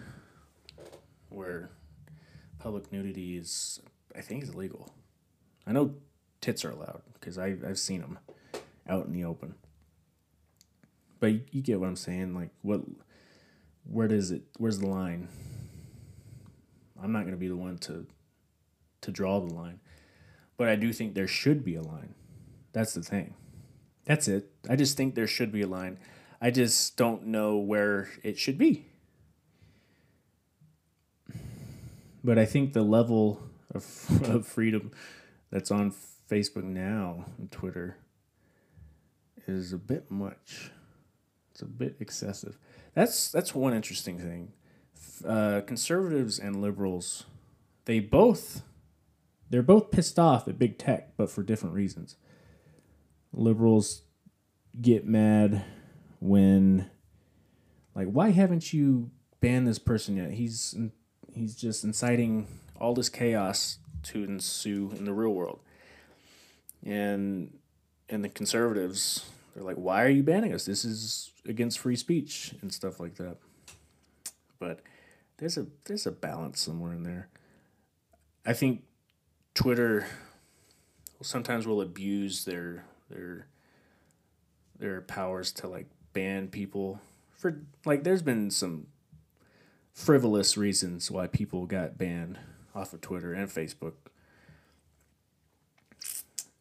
[1.28, 1.70] where
[2.58, 3.80] public nudity is,
[4.16, 4.94] I think, is illegal.
[5.66, 5.94] I know
[6.40, 8.18] tits are allowed because I've seen them
[8.88, 9.54] out in the open.
[11.20, 12.34] But you, you get what I'm saying.
[12.34, 12.80] Like, what,
[13.84, 15.28] where does it, where's the line?
[17.02, 18.06] I'm not going to be the one to,
[19.02, 19.80] to draw the line.
[20.56, 22.14] But I do think there should be a line.
[22.72, 23.34] That's the thing.
[24.04, 24.50] That's it.
[24.68, 25.98] I just think there should be a line.
[26.40, 28.86] I just don't know where it should be.
[32.22, 33.40] But I think the level
[33.74, 33.84] of,
[34.24, 34.92] of freedom
[35.50, 35.94] that's on
[36.30, 37.96] Facebook now and Twitter
[39.46, 40.70] is a bit much.
[41.52, 42.58] It's a bit excessive.
[42.94, 44.52] That's that's one interesting thing.
[45.26, 47.24] Uh, conservatives and liberals,
[47.86, 48.62] they both
[49.50, 52.16] they're both pissed off at big tech, but for different reasons.
[53.32, 54.02] Liberals
[54.80, 55.64] get mad
[56.20, 56.90] when,
[57.94, 60.32] like, why haven't you banned this person yet?
[60.32, 60.76] He's
[61.38, 62.46] he's just inciting
[62.78, 65.60] all this chaos to ensue in the real world.
[66.84, 67.58] And
[68.08, 70.64] and the conservatives, they're like, why are you banning us?
[70.64, 73.36] This is against free speech and stuff like that.
[74.58, 74.80] But
[75.38, 77.28] there's a there's a balance somewhere in there.
[78.44, 78.82] I think
[79.54, 80.06] Twitter
[81.22, 83.46] sometimes will abuse their their
[84.78, 87.00] their powers to like ban people
[87.36, 88.86] for like there's been some
[89.98, 92.38] frivolous reasons why people got banned
[92.72, 93.94] off of Twitter and Facebook.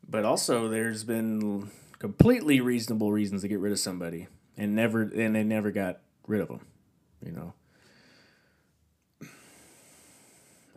[0.10, 1.70] But also there's been
[2.00, 4.28] completely reasonable reasons to get rid of somebody
[4.58, 6.62] and never and they never got rid of them,
[7.24, 7.54] you know.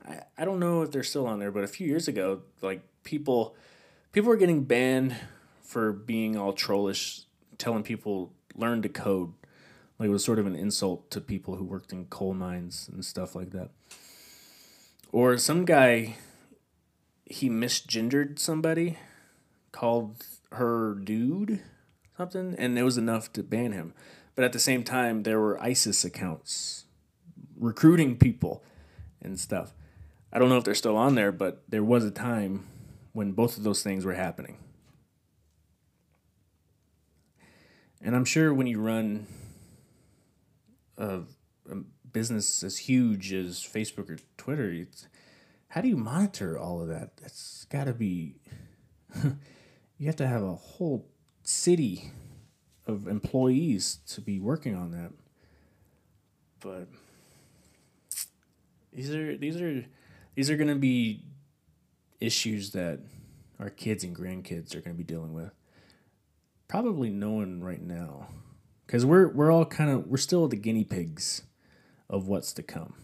[0.06, 2.82] I, I don't know if they're still on there, but a few years ago, like
[3.04, 3.56] people
[4.12, 5.16] people were getting banned
[5.62, 7.22] for being all trollish,
[7.56, 9.32] telling people learn to code.
[10.00, 13.04] Like it was sort of an insult to people who worked in coal mines and
[13.04, 13.68] stuff like that.
[15.12, 16.16] Or some guy
[17.26, 18.98] he misgendered somebody,
[19.70, 21.60] called her dude,
[22.16, 23.94] something, and it was enough to ban him.
[24.34, 26.86] But at the same time, there were ISIS accounts
[27.56, 28.64] recruiting people
[29.22, 29.74] and stuff.
[30.32, 32.66] I don't know if they're still on there, but there was a time
[33.12, 34.56] when both of those things were happening.
[38.00, 39.26] And I'm sure when you run
[41.00, 41.22] a,
[41.68, 44.86] a um, business as huge as Facebook or Twitter,
[45.68, 47.16] how do you monitor all of that?
[47.16, 48.36] That's got to be,
[49.98, 51.08] you have to have a whole
[51.42, 52.10] city
[52.86, 55.12] of employees to be working on that.
[56.60, 56.88] But
[58.92, 59.84] these are these are
[60.34, 61.22] these are going to be
[62.20, 63.00] issues that
[63.58, 65.52] our kids and grandkids are going to be dealing with.
[66.68, 68.28] Probably no one right now,
[68.90, 71.42] because we're we're all kind of we're still the guinea pigs
[72.08, 72.94] of what's to come.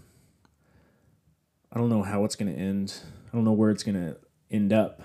[1.73, 3.03] I don't know how it's going to end.
[3.29, 4.17] I don't know where it's going to
[4.51, 5.01] end up.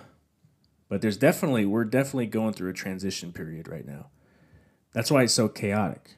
[0.90, 4.08] But there's definitely we're definitely going through a transition period right now.
[4.92, 6.16] That's why it's so chaotic.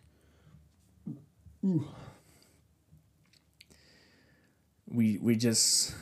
[1.66, 1.90] Ooh.
[4.88, 5.94] We we just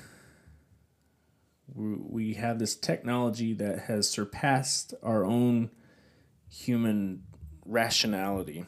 [1.74, 5.72] we, we have this technology that has surpassed our own
[6.48, 7.24] human
[7.72, 8.66] rationality.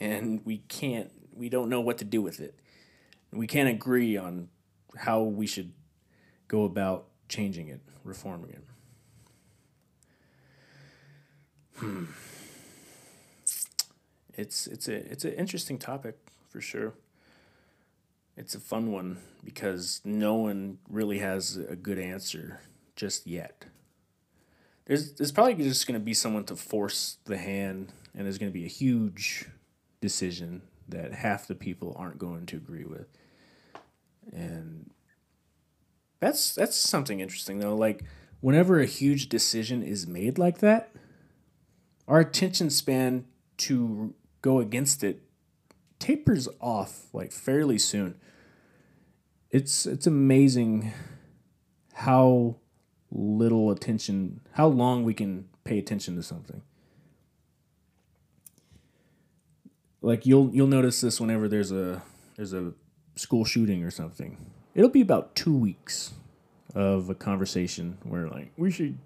[0.00, 2.58] And we can't we don't know what to do with it.
[3.32, 4.48] We can't agree on
[4.96, 5.72] how we should
[6.48, 8.64] go about changing it reforming it.
[11.76, 12.04] Hmm.
[14.34, 16.16] It's it's a it's an interesting topic
[16.48, 16.94] for sure.
[18.36, 22.60] It's a fun one because no one really has a good answer
[22.96, 23.66] just yet.
[25.00, 28.58] There's probably just going to be someone to force the hand, and there's going to
[28.58, 29.48] be a huge
[30.00, 33.06] decision that half the people aren't going to agree with,
[34.32, 34.90] and
[36.20, 37.74] that's that's something interesting though.
[37.74, 38.04] Like
[38.40, 40.94] whenever a huge decision is made like that,
[42.06, 43.24] our attention span
[43.58, 45.22] to go against it
[45.98, 48.16] tapers off like fairly soon.
[49.50, 50.92] It's it's amazing
[51.94, 52.56] how
[53.12, 56.62] little attention, how long we can pay attention to something.
[60.00, 62.02] Like you'll you'll notice this whenever there's a
[62.36, 62.72] there's a
[63.14, 64.36] school shooting or something.
[64.74, 66.14] It'll be about 2 weeks
[66.74, 68.98] of a conversation where like we should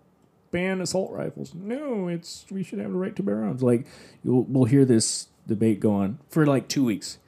[0.51, 1.53] ban assault rifles.
[1.55, 3.63] No, it's we should have the right to bear arms.
[3.63, 3.87] Like
[4.23, 7.19] you'll we'll hear this debate go on for like two weeks,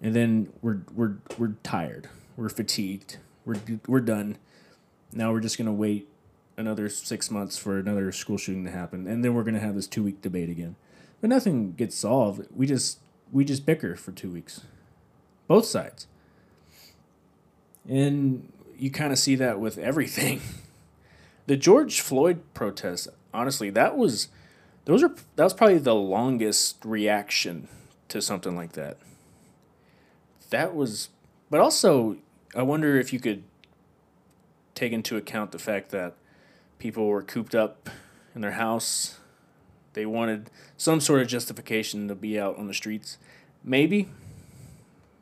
[0.00, 3.56] and then we're we're we're tired, we're fatigued, we're
[3.88, 4.36] we're done.
[5.12, 6.08] Now we're just gonna wait
[6.60, 9.86] another six months for another school shooting to happen, and then we're gonna have this
[9.86, 10.76] two week debate again.
[11.20, 12.46] But nothing gets solved.
[12.54, 13.00] We just
[13.32, 14.60] we just bicker for two weeks,
[15.48, 16.06] both sides,
[17.88, 20.40] and you kind of see that with everything.
[21.46, 24.28] the George Floyd protests, honestly, that was
[24.84, 27.68] those are that was probably the longest reaction
[28.08, 28.98] to something like that.
[30.50, 31.08] That was,
[31.48, 32.16] but also
[32.54, 33.44] I wonder if you could
[34.74, 36.14] take into account the fact that
[36.80, 37.88] people were cooped up
[38.34, 39.20] in their house.
[39.92, 43.18] They wanted some sort of justification to be out on the streets.
[43.62, 44.08] Maybe,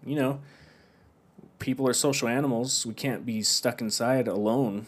[0.07, 0.41] you know,
[1.59, 2.87] people are social animals.
[2.87, 4.87] We can't be stuck inside alone.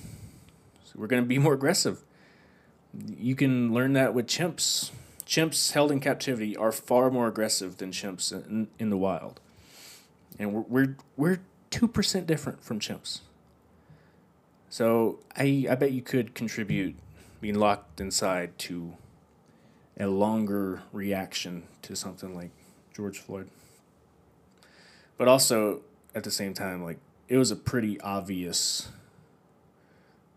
[0.85, 2.03] So we're going to be more aggressive.
[3.17, 4.91] You can learn that with chimps.
[5.27, 9.41] Chimps held in captivity are far more aggressive than chimps in, in the wild.
[10.39, 11.41] And we're, we're, we're
[11.71, 13.21] 2% different from chimps.
[14.71, 16.95] So I, I bet you could contribute
[17.41, 18.95] being locked inside to
[19.99, 22.51] a longer reaction to something like
[22.95, 23.51] George Floyd.
[25.19, 25.83] But also,
[26.15, 26.99] at the same time, like,
[27.29, 28.89] it was a pretty obvious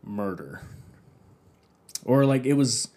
[0.04, 0.62] murder.
[2.04, 2.90] Or like it was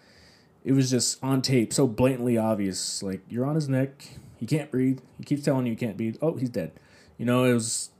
[0.64, 4.68] it was just on tape so blatantly obvious like you're on his neck he can't
[4.68, 6.72] breathe he keeps telling you he can't breathe oh he's dead.
[7.18, 7.90] You know it was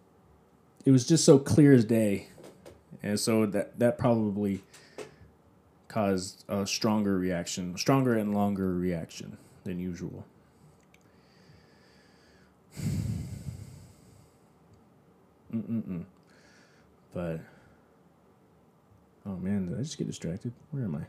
[0.84, 2.28] it was just so clear as day
[3.02, 4.62] and so that that probably
[5.88, 10.24] caused a stronger reaction stronger and longer reaction than usual
[15.52, 16.04] Mm-mm-mm.
[17.14, 17.40] but
[19.26, 20.52] Oh man, did I just get distracted?
[20.70, 21.02] Where am I?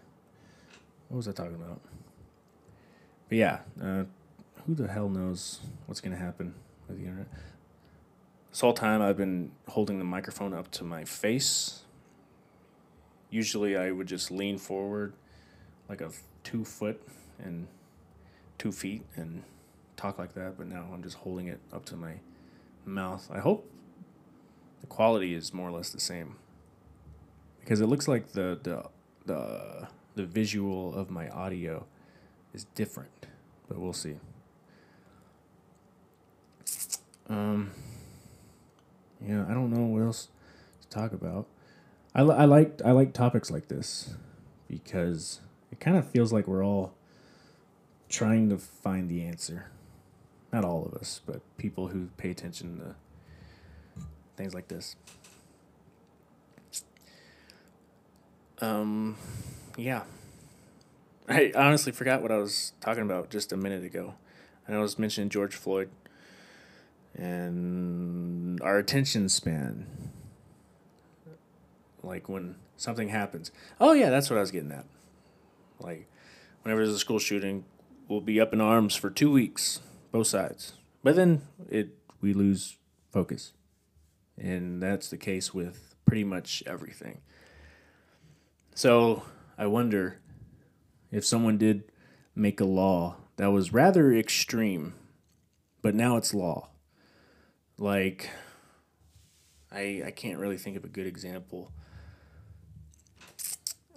[1.10, 1.80] What was I talking about?
[3.30, 4.06] But yeah, uh,
[4.66, 6.56] who the hell knows what's gonna happen
[6.88, 7.28] with the internet?
[8.52, 11.84] This whole time I've been holding the microphone up to my face.
[13.30, 15.14] Usually I would just lean forward
[15.90, 16.12] like a
[16.44, 17.02] two foot
[17.44, 17.68] and
[18.58, 19.44] two feet and
[19.96, 22.14] talk like that, but now I'm just holding it up to my
[22.86, 23.30] mouth.
[23.32, 23.70] I hope
[24.82, 26.36] the quality is more or less the same
[27.60, 28.84] because it looks like the the
[29.26, 31.86] the the visual of my audio
[32.54, 33.28] is different,
[33.68, 34.16] but we'll see.
[37.30, 37.72] Um,
[39.26, 40.30] yeah, I don't know what else
[40.82, 41.48] to talk about.
[42.14, 44.16] I, I like I like topics like this
[44.68, 45.42] because
[45.72, 46.94] it kind of feels like we're all
[48.10, 49.70] trying to find the answer.
[50.52, 54.04] Not all of us, but people who pay attention to
[54.38, 54.96] things like this.
[58.60, 59.18] Um,
[59.76, 60.04] yeah.
[61.28, 64.16] I honestly forgot what I was talking about just a minute ago.
[64.70, 65.90] I was mentioning George Floyd
[67.18, 69.88] and our attention span.
[72.04, 73.52] Like when something happens.
[73.80, 74.86] Oh, yeah, that's what I was getting at.
[75.80, 76.08] Like,
[76.62, 77.66] whenever there's a school shooting,
[78.08, 80.74] we'll be up in arms for two weeks, both sides.
[81.04, 81.90] But then it
[82.22, 82.78] we lose
[83.12, 83.54] focus.
[84.38, 87.22] And that's the case with pretty much everything.
[88.76, 89.24] So
[89.58, 90.20] I wonder
[91.12, 91.92] if someone did
[92.36, 94.94] make a law that was rather extreme,
[95.82, 96.70] but now it's law.
[97.78, 98.30] Like,
[99.72, 101.72] I I can't really think of a good example.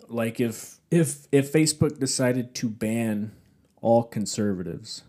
[0.09, 3.33] Like if if if Facebook decided to ban
[3.81, 5.03] all conservatives.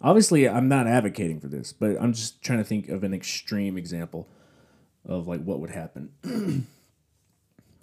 [0.00, 3.76] Obviously, I'm not advocating for this, but I'm just trying to think of an extreme
[3.76, 4.28] example
[5.04, 6.12] of like what would happen.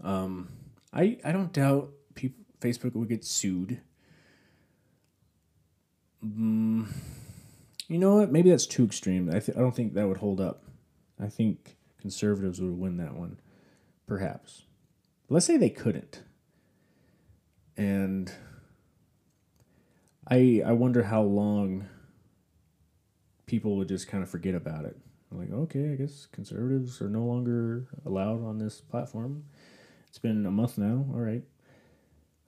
[0.03, 0.49] um,
[0.93, 3.81] I I don't doubt people Facebook would get sued.
[6.25, 6.87] Mm,
[7.87, 8.31] you know what?
[8.31, 9.29] Maybe that's too extreme.
[9.29, 10.63] I th- I don't think that would hold up.
[11.19, 13.39] I think conservatives would win that one,
[14.07, 14.63] perhaps.
[15.29, 16.21] Let's say they couldn't,
[17.77, 18.31] and
[20.27, 21.87] I I wonder how long
[23.45, 24.97] people would just kind of forget about it.
[25.31, 29.45] Like, okay, I guess conservatives are no longer allowed on this platform.
[30.07, 31.05] It's been a month now.
[31.13, 31.43] All right.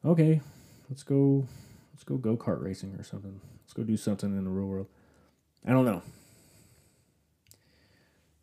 [0.06, 0.42] Okay,
[0.90, 1.48] let's go.
[1.94, 3.42] Let's go go kart racing or something.
[3.64, 4.88] Let's go do something in the real world.
[5.68, 6.02] I don't know.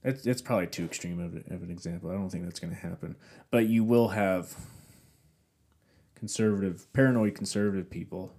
[0.03, 2.11] That's that's probably too extreme of, of an example.
[2.11, 3.17] I don't think that's going to happen.
[3.51, 4.55] But you will have
[6.15, 8.35] conservative, paranoid conservative people,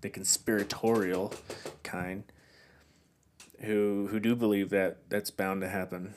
[0.00, 1.34] the conspiratorial
[1.82, 2.22] kind,
[3.62, 6.14] who who do believe that that's bound to happen,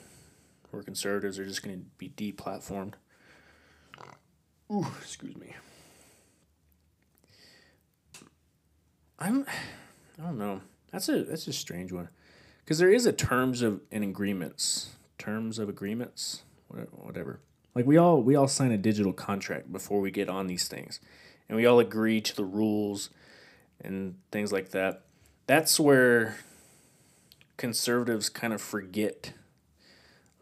[0.70, 2.94] where conservatives are just going to be deplatformed.
[4.72, 5.54] Ooh, excuse me.
[9.18, 9.44] I'm,
[10.18, 10.60] I don't know.
[10.94, 12.08] That's a that's a strange one,
[12.60, 17.40] because there is a terms of and agreements, terms of agreements, whatever.
[17.74, 21.00] Like we all we all sign a digital contract before we get on these things,
[21.48, 23.10] and we all agree to the rules,
[23.80, 25.02] and things like that.
[25.48, 26.36] That's where
[27.56, 29.32] conservatives kind of forget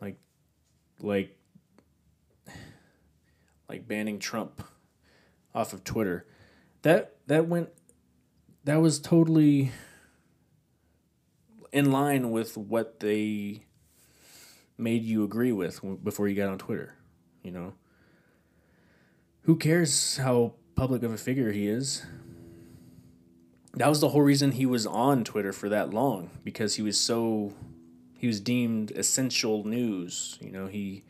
[0.02, 0.18] like
[1.00, 1.34] like
[3.70, 4.62] like banning Trump
[5.54, 6.26] off of Twitter.
[6.82, 7.70] That that went
[8.64, 9.72] that was totally
[11.72, 13.64] in line with what they
[14.78, 16.94] made you agree with before you got on Twitter,
[17.42, 17.74] you know.
[19.42, 22.04] Who cares how public of a figure he is?
[23.74, 27.00] that was the whole reason he was on Twitter for that long because he was
[27.00, 27.54] so
[28.18, 30.38] he was deemed essential news.
[30.40, 31.04] You know, he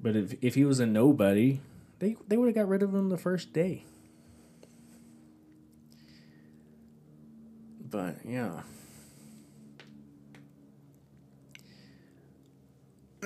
[0.00, 1.60] but if if he was a nobody,
[2.00, 3.84] they they would have got rid of him the first day.
[7.88, 8.62] But yeah.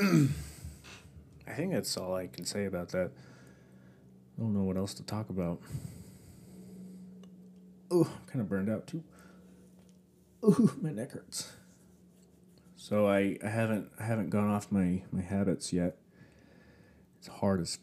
[1.47, 3.11] I think that's all I can say about that.
[4.37, 5.61] I don't know what else to talk about.
[7.91, 9.03] Oh, I'm kind of burned out too.
[10.43, 11.53] Ooh, my neck hurts.
[12.77, 15.99] So I, I haven't I haven't gone off my, my habits yet.
[17.19, 17.79] It's hard as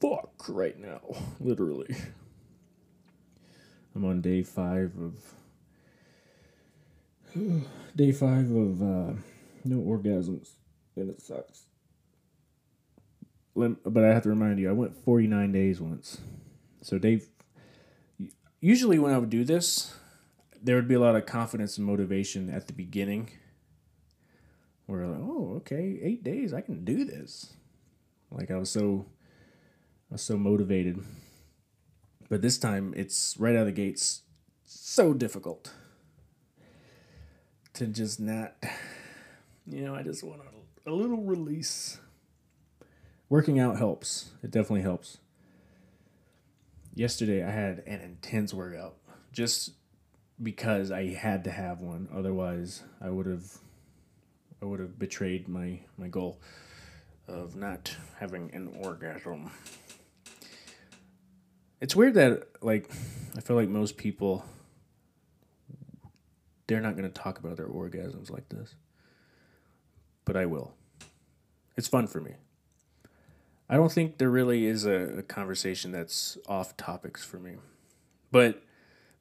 [0.00, 1.00] fuck right now,
[1.38, 1.94] literally.
[3.94, 5.34] I'm on day five of
[7.96, 9.12] day five of uh,
[9.64, 10.54] no orgasms,
[10.96, 11.66] and it sucks.
[13.54, 16.18] But I have to remind you, I went 49 days once.
[16.80, 17.20] So day
[18.62, 19.94] usually when I would do this,
[20.62, 23.30] there would be a lot of confidence and motivation at the beginning.
[24.86, 27.52] Where like, oh, okay, eight days, I can do this.
[28.30, 29.06] Like I was so,
[30.10, 31.04] I was so motivated.
[32.30, 34.22] But this time, it's right out of the gates,
[34.64, 35.72] so difficult
[37.74, 38.54] to just not.
[39.64, 41.98] You know, I just want a, a little release.
[43.28, 44.32] Working out helps.
[44.42, 45.18] It definitely helps
[46.94, 48.96] yesterday I had an intense workout
[49.32, 49.72] just
[50.42, 52.08] because I had to have one.
[52.14, 53.58] Otherwise, I would have
[54.60, 56.40] I would have betrayed my my goal
[57.28, 59.50] of not having an orgasm.
[61.80, 62.90] It's weird that like
[63.36, 64.44] I feel like most people
[66.66, 68.74] they're not going to talk about their orgasms like this.
[70.24, 70.74] But I will.
[71.76, 72.32] It's fun for me.
[73.68, 77.54] I don't think there really is a, a conversation that's off topics for me.
[78.30, 78.62] But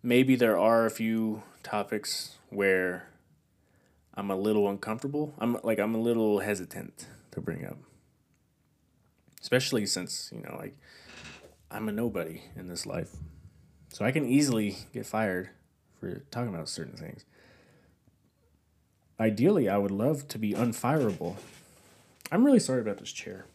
[0.03, 3.07] maybe there are a few topics where
[4.13, 5.33] I'm a little uncomfortable.
[5.39, 7.77] I'm like I'm a little hesitant to bring up.
[9.41, 10.77] Especially since, you know, like
[11.71, 13.11] I'm a nobody in this life.
[13.89, 15.49] So I can easily get fired
[15.99, 17.25] for talking about certain things.
[19.21, 21.35] Ideally, I would love to be unfireable.
[22.31, 23.45] I'm really sorry about this chair.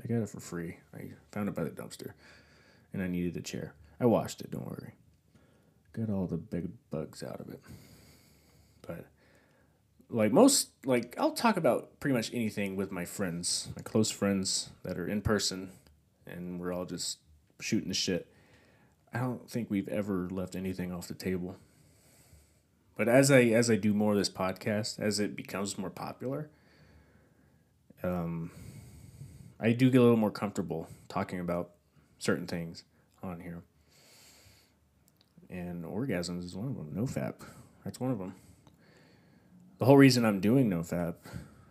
[0.00, 0.76] I got it for free.
[0.94, 2.12] I found it by the dumpster
[2.92, 3.74] and I needed a chair.
[3.98, 4.92] I washed it, don't worry.
[5.92, 7.58] Got all the big bugs out of it.
[8.86, 9.06] But
[10.08, 14.70] like most like I'll talk about pretty much anything with my friends, my close friends
[14.84, 15.72] that are in person
[16.28, 17.18] and we're all just
[17.58, 18.28] shooting the shit.
[19.12, 21.56] I don't think we've ever left anything off the table.
[22.96, 26.48] But as I as I do more of this podcast, as it becomes more popular,
[28.02, 28.50] um,
[29.60, 31.72] I do get a little more comfortable talking about
[32.18, 32.84] certain things
[33.22, 33.62] on here.
[35.50, 36.92] And orgasms is one of them.
[36.94, 37.34] NoFap,
[37.84, 38.34] that's one of them.
[39.78, 41.16] The whole reason I'm doing NoFap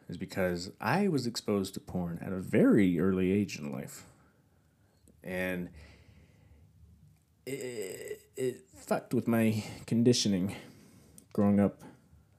[0.08, 4.06] is because I was exposed to porn at a very early age in life.
[5.24, 5.70] And
[7.48, 10.56] it, it fucked with my conditioning
[11.36, 11.82] growing up.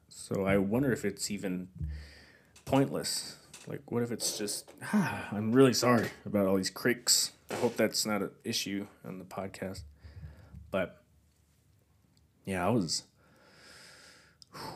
[0.08, 1.68] So I wonder if it's even
[2.64, 3.36] pointless.
[3.66, 7.32] Like, what if it's just, ah, I'm really sorry about all these creaks.
[7.50, 9.82] I hope that's not an issue on the podcast.
[10.70, 11.02] But
[12.46, 13.02] yeah, I was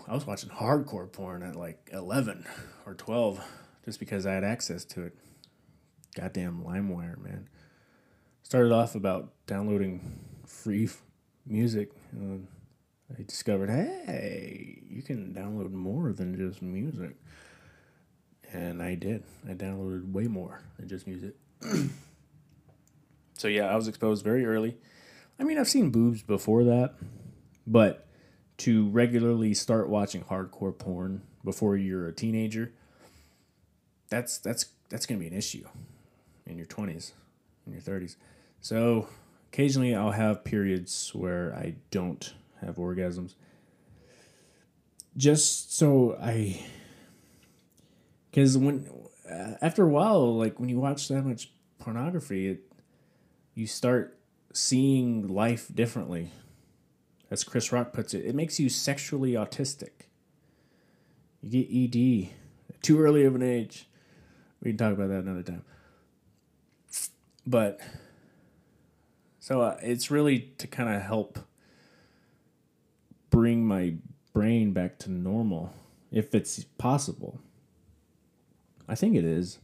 [0.07, 2.45] I was watching hardcore porn at like 11
[2.85, 3.43] or 12
[3.87, 5.15] just because I had access to it.
[6.15, 7.49] Goddamn LimeWire, man.
[8.43, 10.91] Started off about downloading free
[11.47, 11.93] music.
[13.19, 17.17] I discovered, hey, you can download more than just music.
[18.53, 19.25] And I did.
[19.49, 21.35] I downloaded way more than just music.
[23.39, 24.77] so yeah, I was exposed very early.
[25.39, 26.95] I mean, I've seen boobs before that,
[27.67, 28.07] but
[28.59, 32.73] to regularly start watching hardcore porn before you're a teenager,
[34.11, 35.67] that's that's that's going to be an issue
[36.47, 37.13] in your 20s,
[37.67, 38.17] in your 30s.
[38.61, 39.09] So,
[39.51, 43.35] occasionally I'll have periods where I don't have orgasms.
[45.17, 46.65] Just so I
[48.33, 48.89] cuz when
[49.29, 52.73] uh, after a while like when you watch that much pornography, it
[53.55, 54.19] you start
[54.53, 56.31] seeing life differently
[57.31, 60.07] as Chris Rock puts it, it makes you sexually autistic.
[61.43, 62.31] You get ED
[62.83, 63.89] too early of an age.
[64.63, 65.65] We can talk about that another time.
[67.47, 67.81] But
[69.39, 71.39] so uh, it's really to kind of help
[73.31, 73.95] bring my
[74.33, 75.73] brain back to normal
[76.11, 77.41] if it's possible.
[78.89, 79.59] I think it is.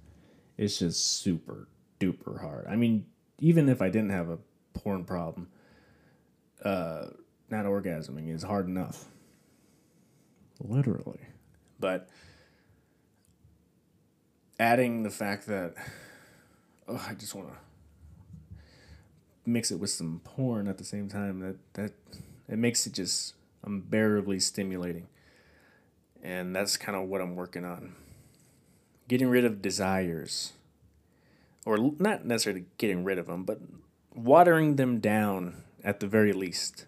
[0.57, 1.69] It's just super
[2.01, 2.67] duper hard.
[2.69, 3.07] I mean,
[3.39, 4.39] even if I didn't have a
[4.75, 5.49] porn problem,
[6.65, 7.07] uh,
[7.51, 9.07] not orgasming is hard enough.
[10.61, 11.21] Literally.
[11.79, 12.09] But
[14.59, 15.75] adding the fact that
[16.89, 17.55] oh, I just want to
[19.45, 21.93] mix it with some porn at the same time that that
[22.49, 23.35] it makes it just
[23.67, 25.09] unbearably stimulating.
[26.23, 27.95] And that's kind of what I'm working on.
[29.09, 30.53] Getting rid of desires.
[31.65, 33.61] Or not necessarily getting rid of them, but
[34.15, 36.87] watering them down at the very least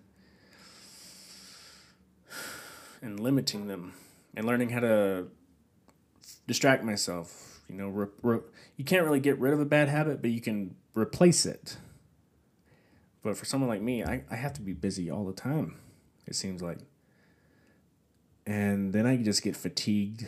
[3.03, 3.93] and limiting them
[4.35, 5.29] and learning how to
[6.47, 7.61] distract myself.
[7.69, 8.41] You know, re- re-
[8.77, 11.77] you can't really get rid of a bad habit, but you can replace it.
[13.23, 15.77] But for someone like me, I, I have to be busy all the time,
[16.29, 16.79] it seems like.
[18.47, 20.27] And then I just get fatigued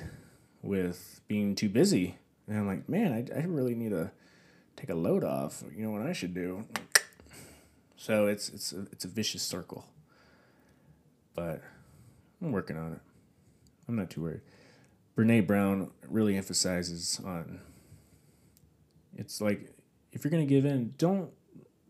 [0.63, 2.19] with being too busy.
[2.47, 4.11] And I'm like, man, I, I really need to
[4.77, 5.63] take a load off.
[5.77, 6.65] You know what I should do?
[7.97, 9.85] So it's it's a, it's a vicious circle.
[11.35, 11.63] But
[12.43, 13.01] I'm working on it.
[13.87, 14.41] I'm not too worried.
[15.17, 17.61] Brene Brown really emphasizes on
[19.17, 19.75] it's like
[20.13, 21.31] if you're gonna give in, don't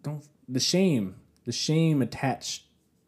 [0.03, 2.65] don't the shame the shame attached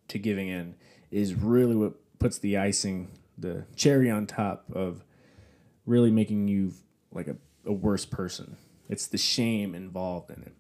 [0.09, 0.75] to giving in
[1.13, 3.09] is really what puts the icing
[3.39, 5.05] the cherry on top of
[5.87, 6.73] really making you
[7.13, 8.57] like a, a worse person
[8.89, 10.55] it's the shame involved in it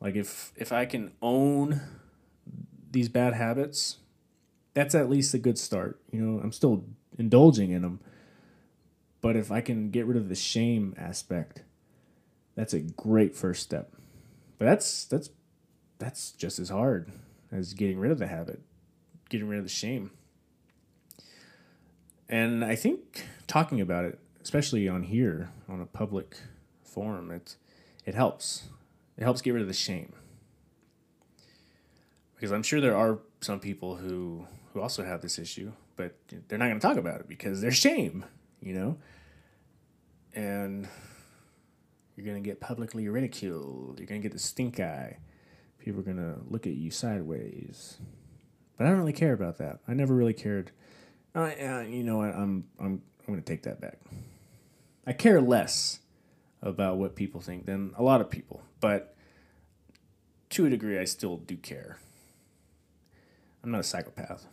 [0.00, 1.80] like if if i can own
[2.90, 3.98] these bad habits
[4.78, 6.00] that's at least a good start.
[6.12, 6.84] You know, I'm still
[7.18, 7.98] indulging in them.
[9.20, 11.64] But if I can get rid of the shame aspect,
[12.54, 13.92] that's a great first step.
[14.56, 15.30] But that's that's
[15.98, 17.10] that's just as hard
[17.50, 18.60] as getting rid of the habit,
[19.28, 20.10] getting rid of the shame.
[22.28, 26.36] and I think talking about it, especially on here on a public
[26.82, 27.56] forum, it
[28.04, 28.68] it helps.
[29.16, 30.12] It helps get rid of the shame.
[32.34, 36.14] Because I'm sure there are some people who who also have this issue, but
[36.48, 38.24] they're not going to talk about it because there's shame,
[38.60, 38.98] you know.
[40.34, 40.86] And
[42.14, 43.98] you're going to get publicly ridiculed.
[43.98, 45.18] You're going to get the stink eye.
[45.78, 47.98] People are going to look at you sideways.
[48.78, 49.80] But I don't really care about that.
[49.86, 50.70] I never really cared.
[51.34, 52.30] Uh, uh, you know what?
[52.34, 53.98] I'm I'm I'm going to take that back.
[55.06, 55.98] I care less
[56.62, 59.14] about what people think than a lot of people, but
[60.50, 61.98] to a degree, I still do care.
[63.62, 64.46] I'm not a psychopath.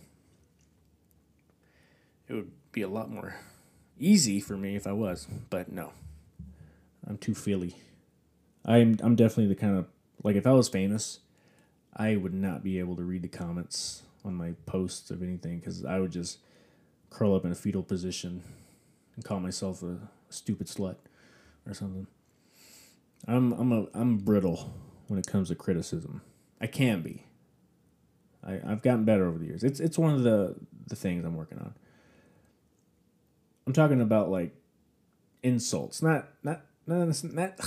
[2.28, 3.36] It would be a lot more
[3.99, 5.93] easy for me if I was, but no.
[7.07, 7.76] I'm too feely.
[8.65, 9.88] I'm I'm definitely the kind of
[10.23, 11.19] like if I was famous,
[11.95, 15.85] I would not be able to read the comments on my posts of anything because
[15.85, 16.39] I would just
[17.09, 18.43] curl up in a fetal position
[19.15, 20.95] and call myself a, stupid slut
[21.65, 22.07] or something.
[23.27, 24.73] I'm I'm a I'm brittle
[25.07, 26.21] when it comes to criticism.
[26.59, 27.23] I can be.
[28.43, 29.63] I, I've gotten better over the years.
[29.63, 30.55] It's it's one of the
[30.87, 31.73] the things I'm working on.
[33.65, 34.53] I'm talking about like
[35.41, 37.59] insults, not not not not,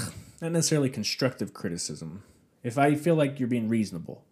[0.43, 2.25] not necessarily constructive criticism.
[2.63, 4.25] If I feel like you're being reasonable,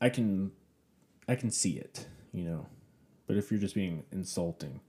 [0.00, 0.52] I, can
[1.26, 2.66] I can see it, you know.
[3.26, 4.80] But if you're just being insulting,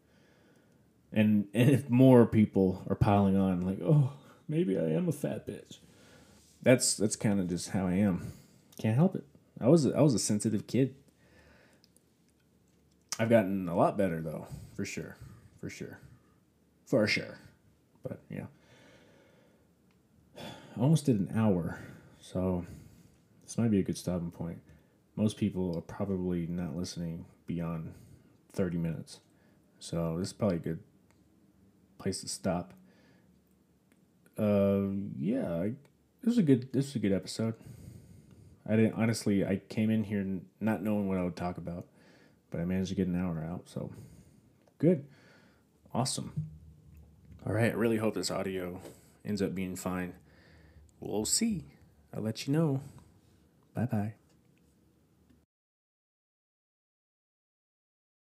[1.11, 4.13] and and if more people are piling on, like, oh,
[4.47, 5.79] maybe I am a fat bitch.
[6.61, 8.33] That's that's kind of just how I am.
[8.79, 9.23] Can't help it.
[9.59, 10.95] I was I was a sensitive kid.
[13.17, 15.17] I've gotten a lot better though, for sure,
[15.59, 15.99] for sure,
[16.85, 17.37] for sure.
[18.03, 18.45] But yeah,
[20.37, 20.41] I
[20.79, 21.79] almost did an hour,
[22.31, 22.63] so
[23.43, 24.61] this might be a good stopping point.
[25.15, 27.93] Most people are probably not listening beyond
[28.53, 29.19] thirty minutes,
[29.79, 30.79] so this is probably a good
[31.97, 32.73] place to stop.
[34.37, 34.81] Uh,
[35.17, 35.73] yeah, I,
[36.21, 37.55] this was a good this was a good episode.
[38.67, 39.43] I didn't honestly.
[39.43, 40.23] I came in here
[40.59, 41.87] not knowing what I would talk about,
[42.51, 43.67] but I managed to get an hour out.
[43.67, 43.89] So
[44.77, 45.03] good,
[45.95, 46.45] awesome.
[47.47, 47.71] All right.
[47.71, 48.79] I really hope this audio
[49.25, 50.13] ends up being fine.
[50.99, 51.65] We'll see.
[52.13, 52.81] I'll let you know.
[53.73, 54.18] Bye bye.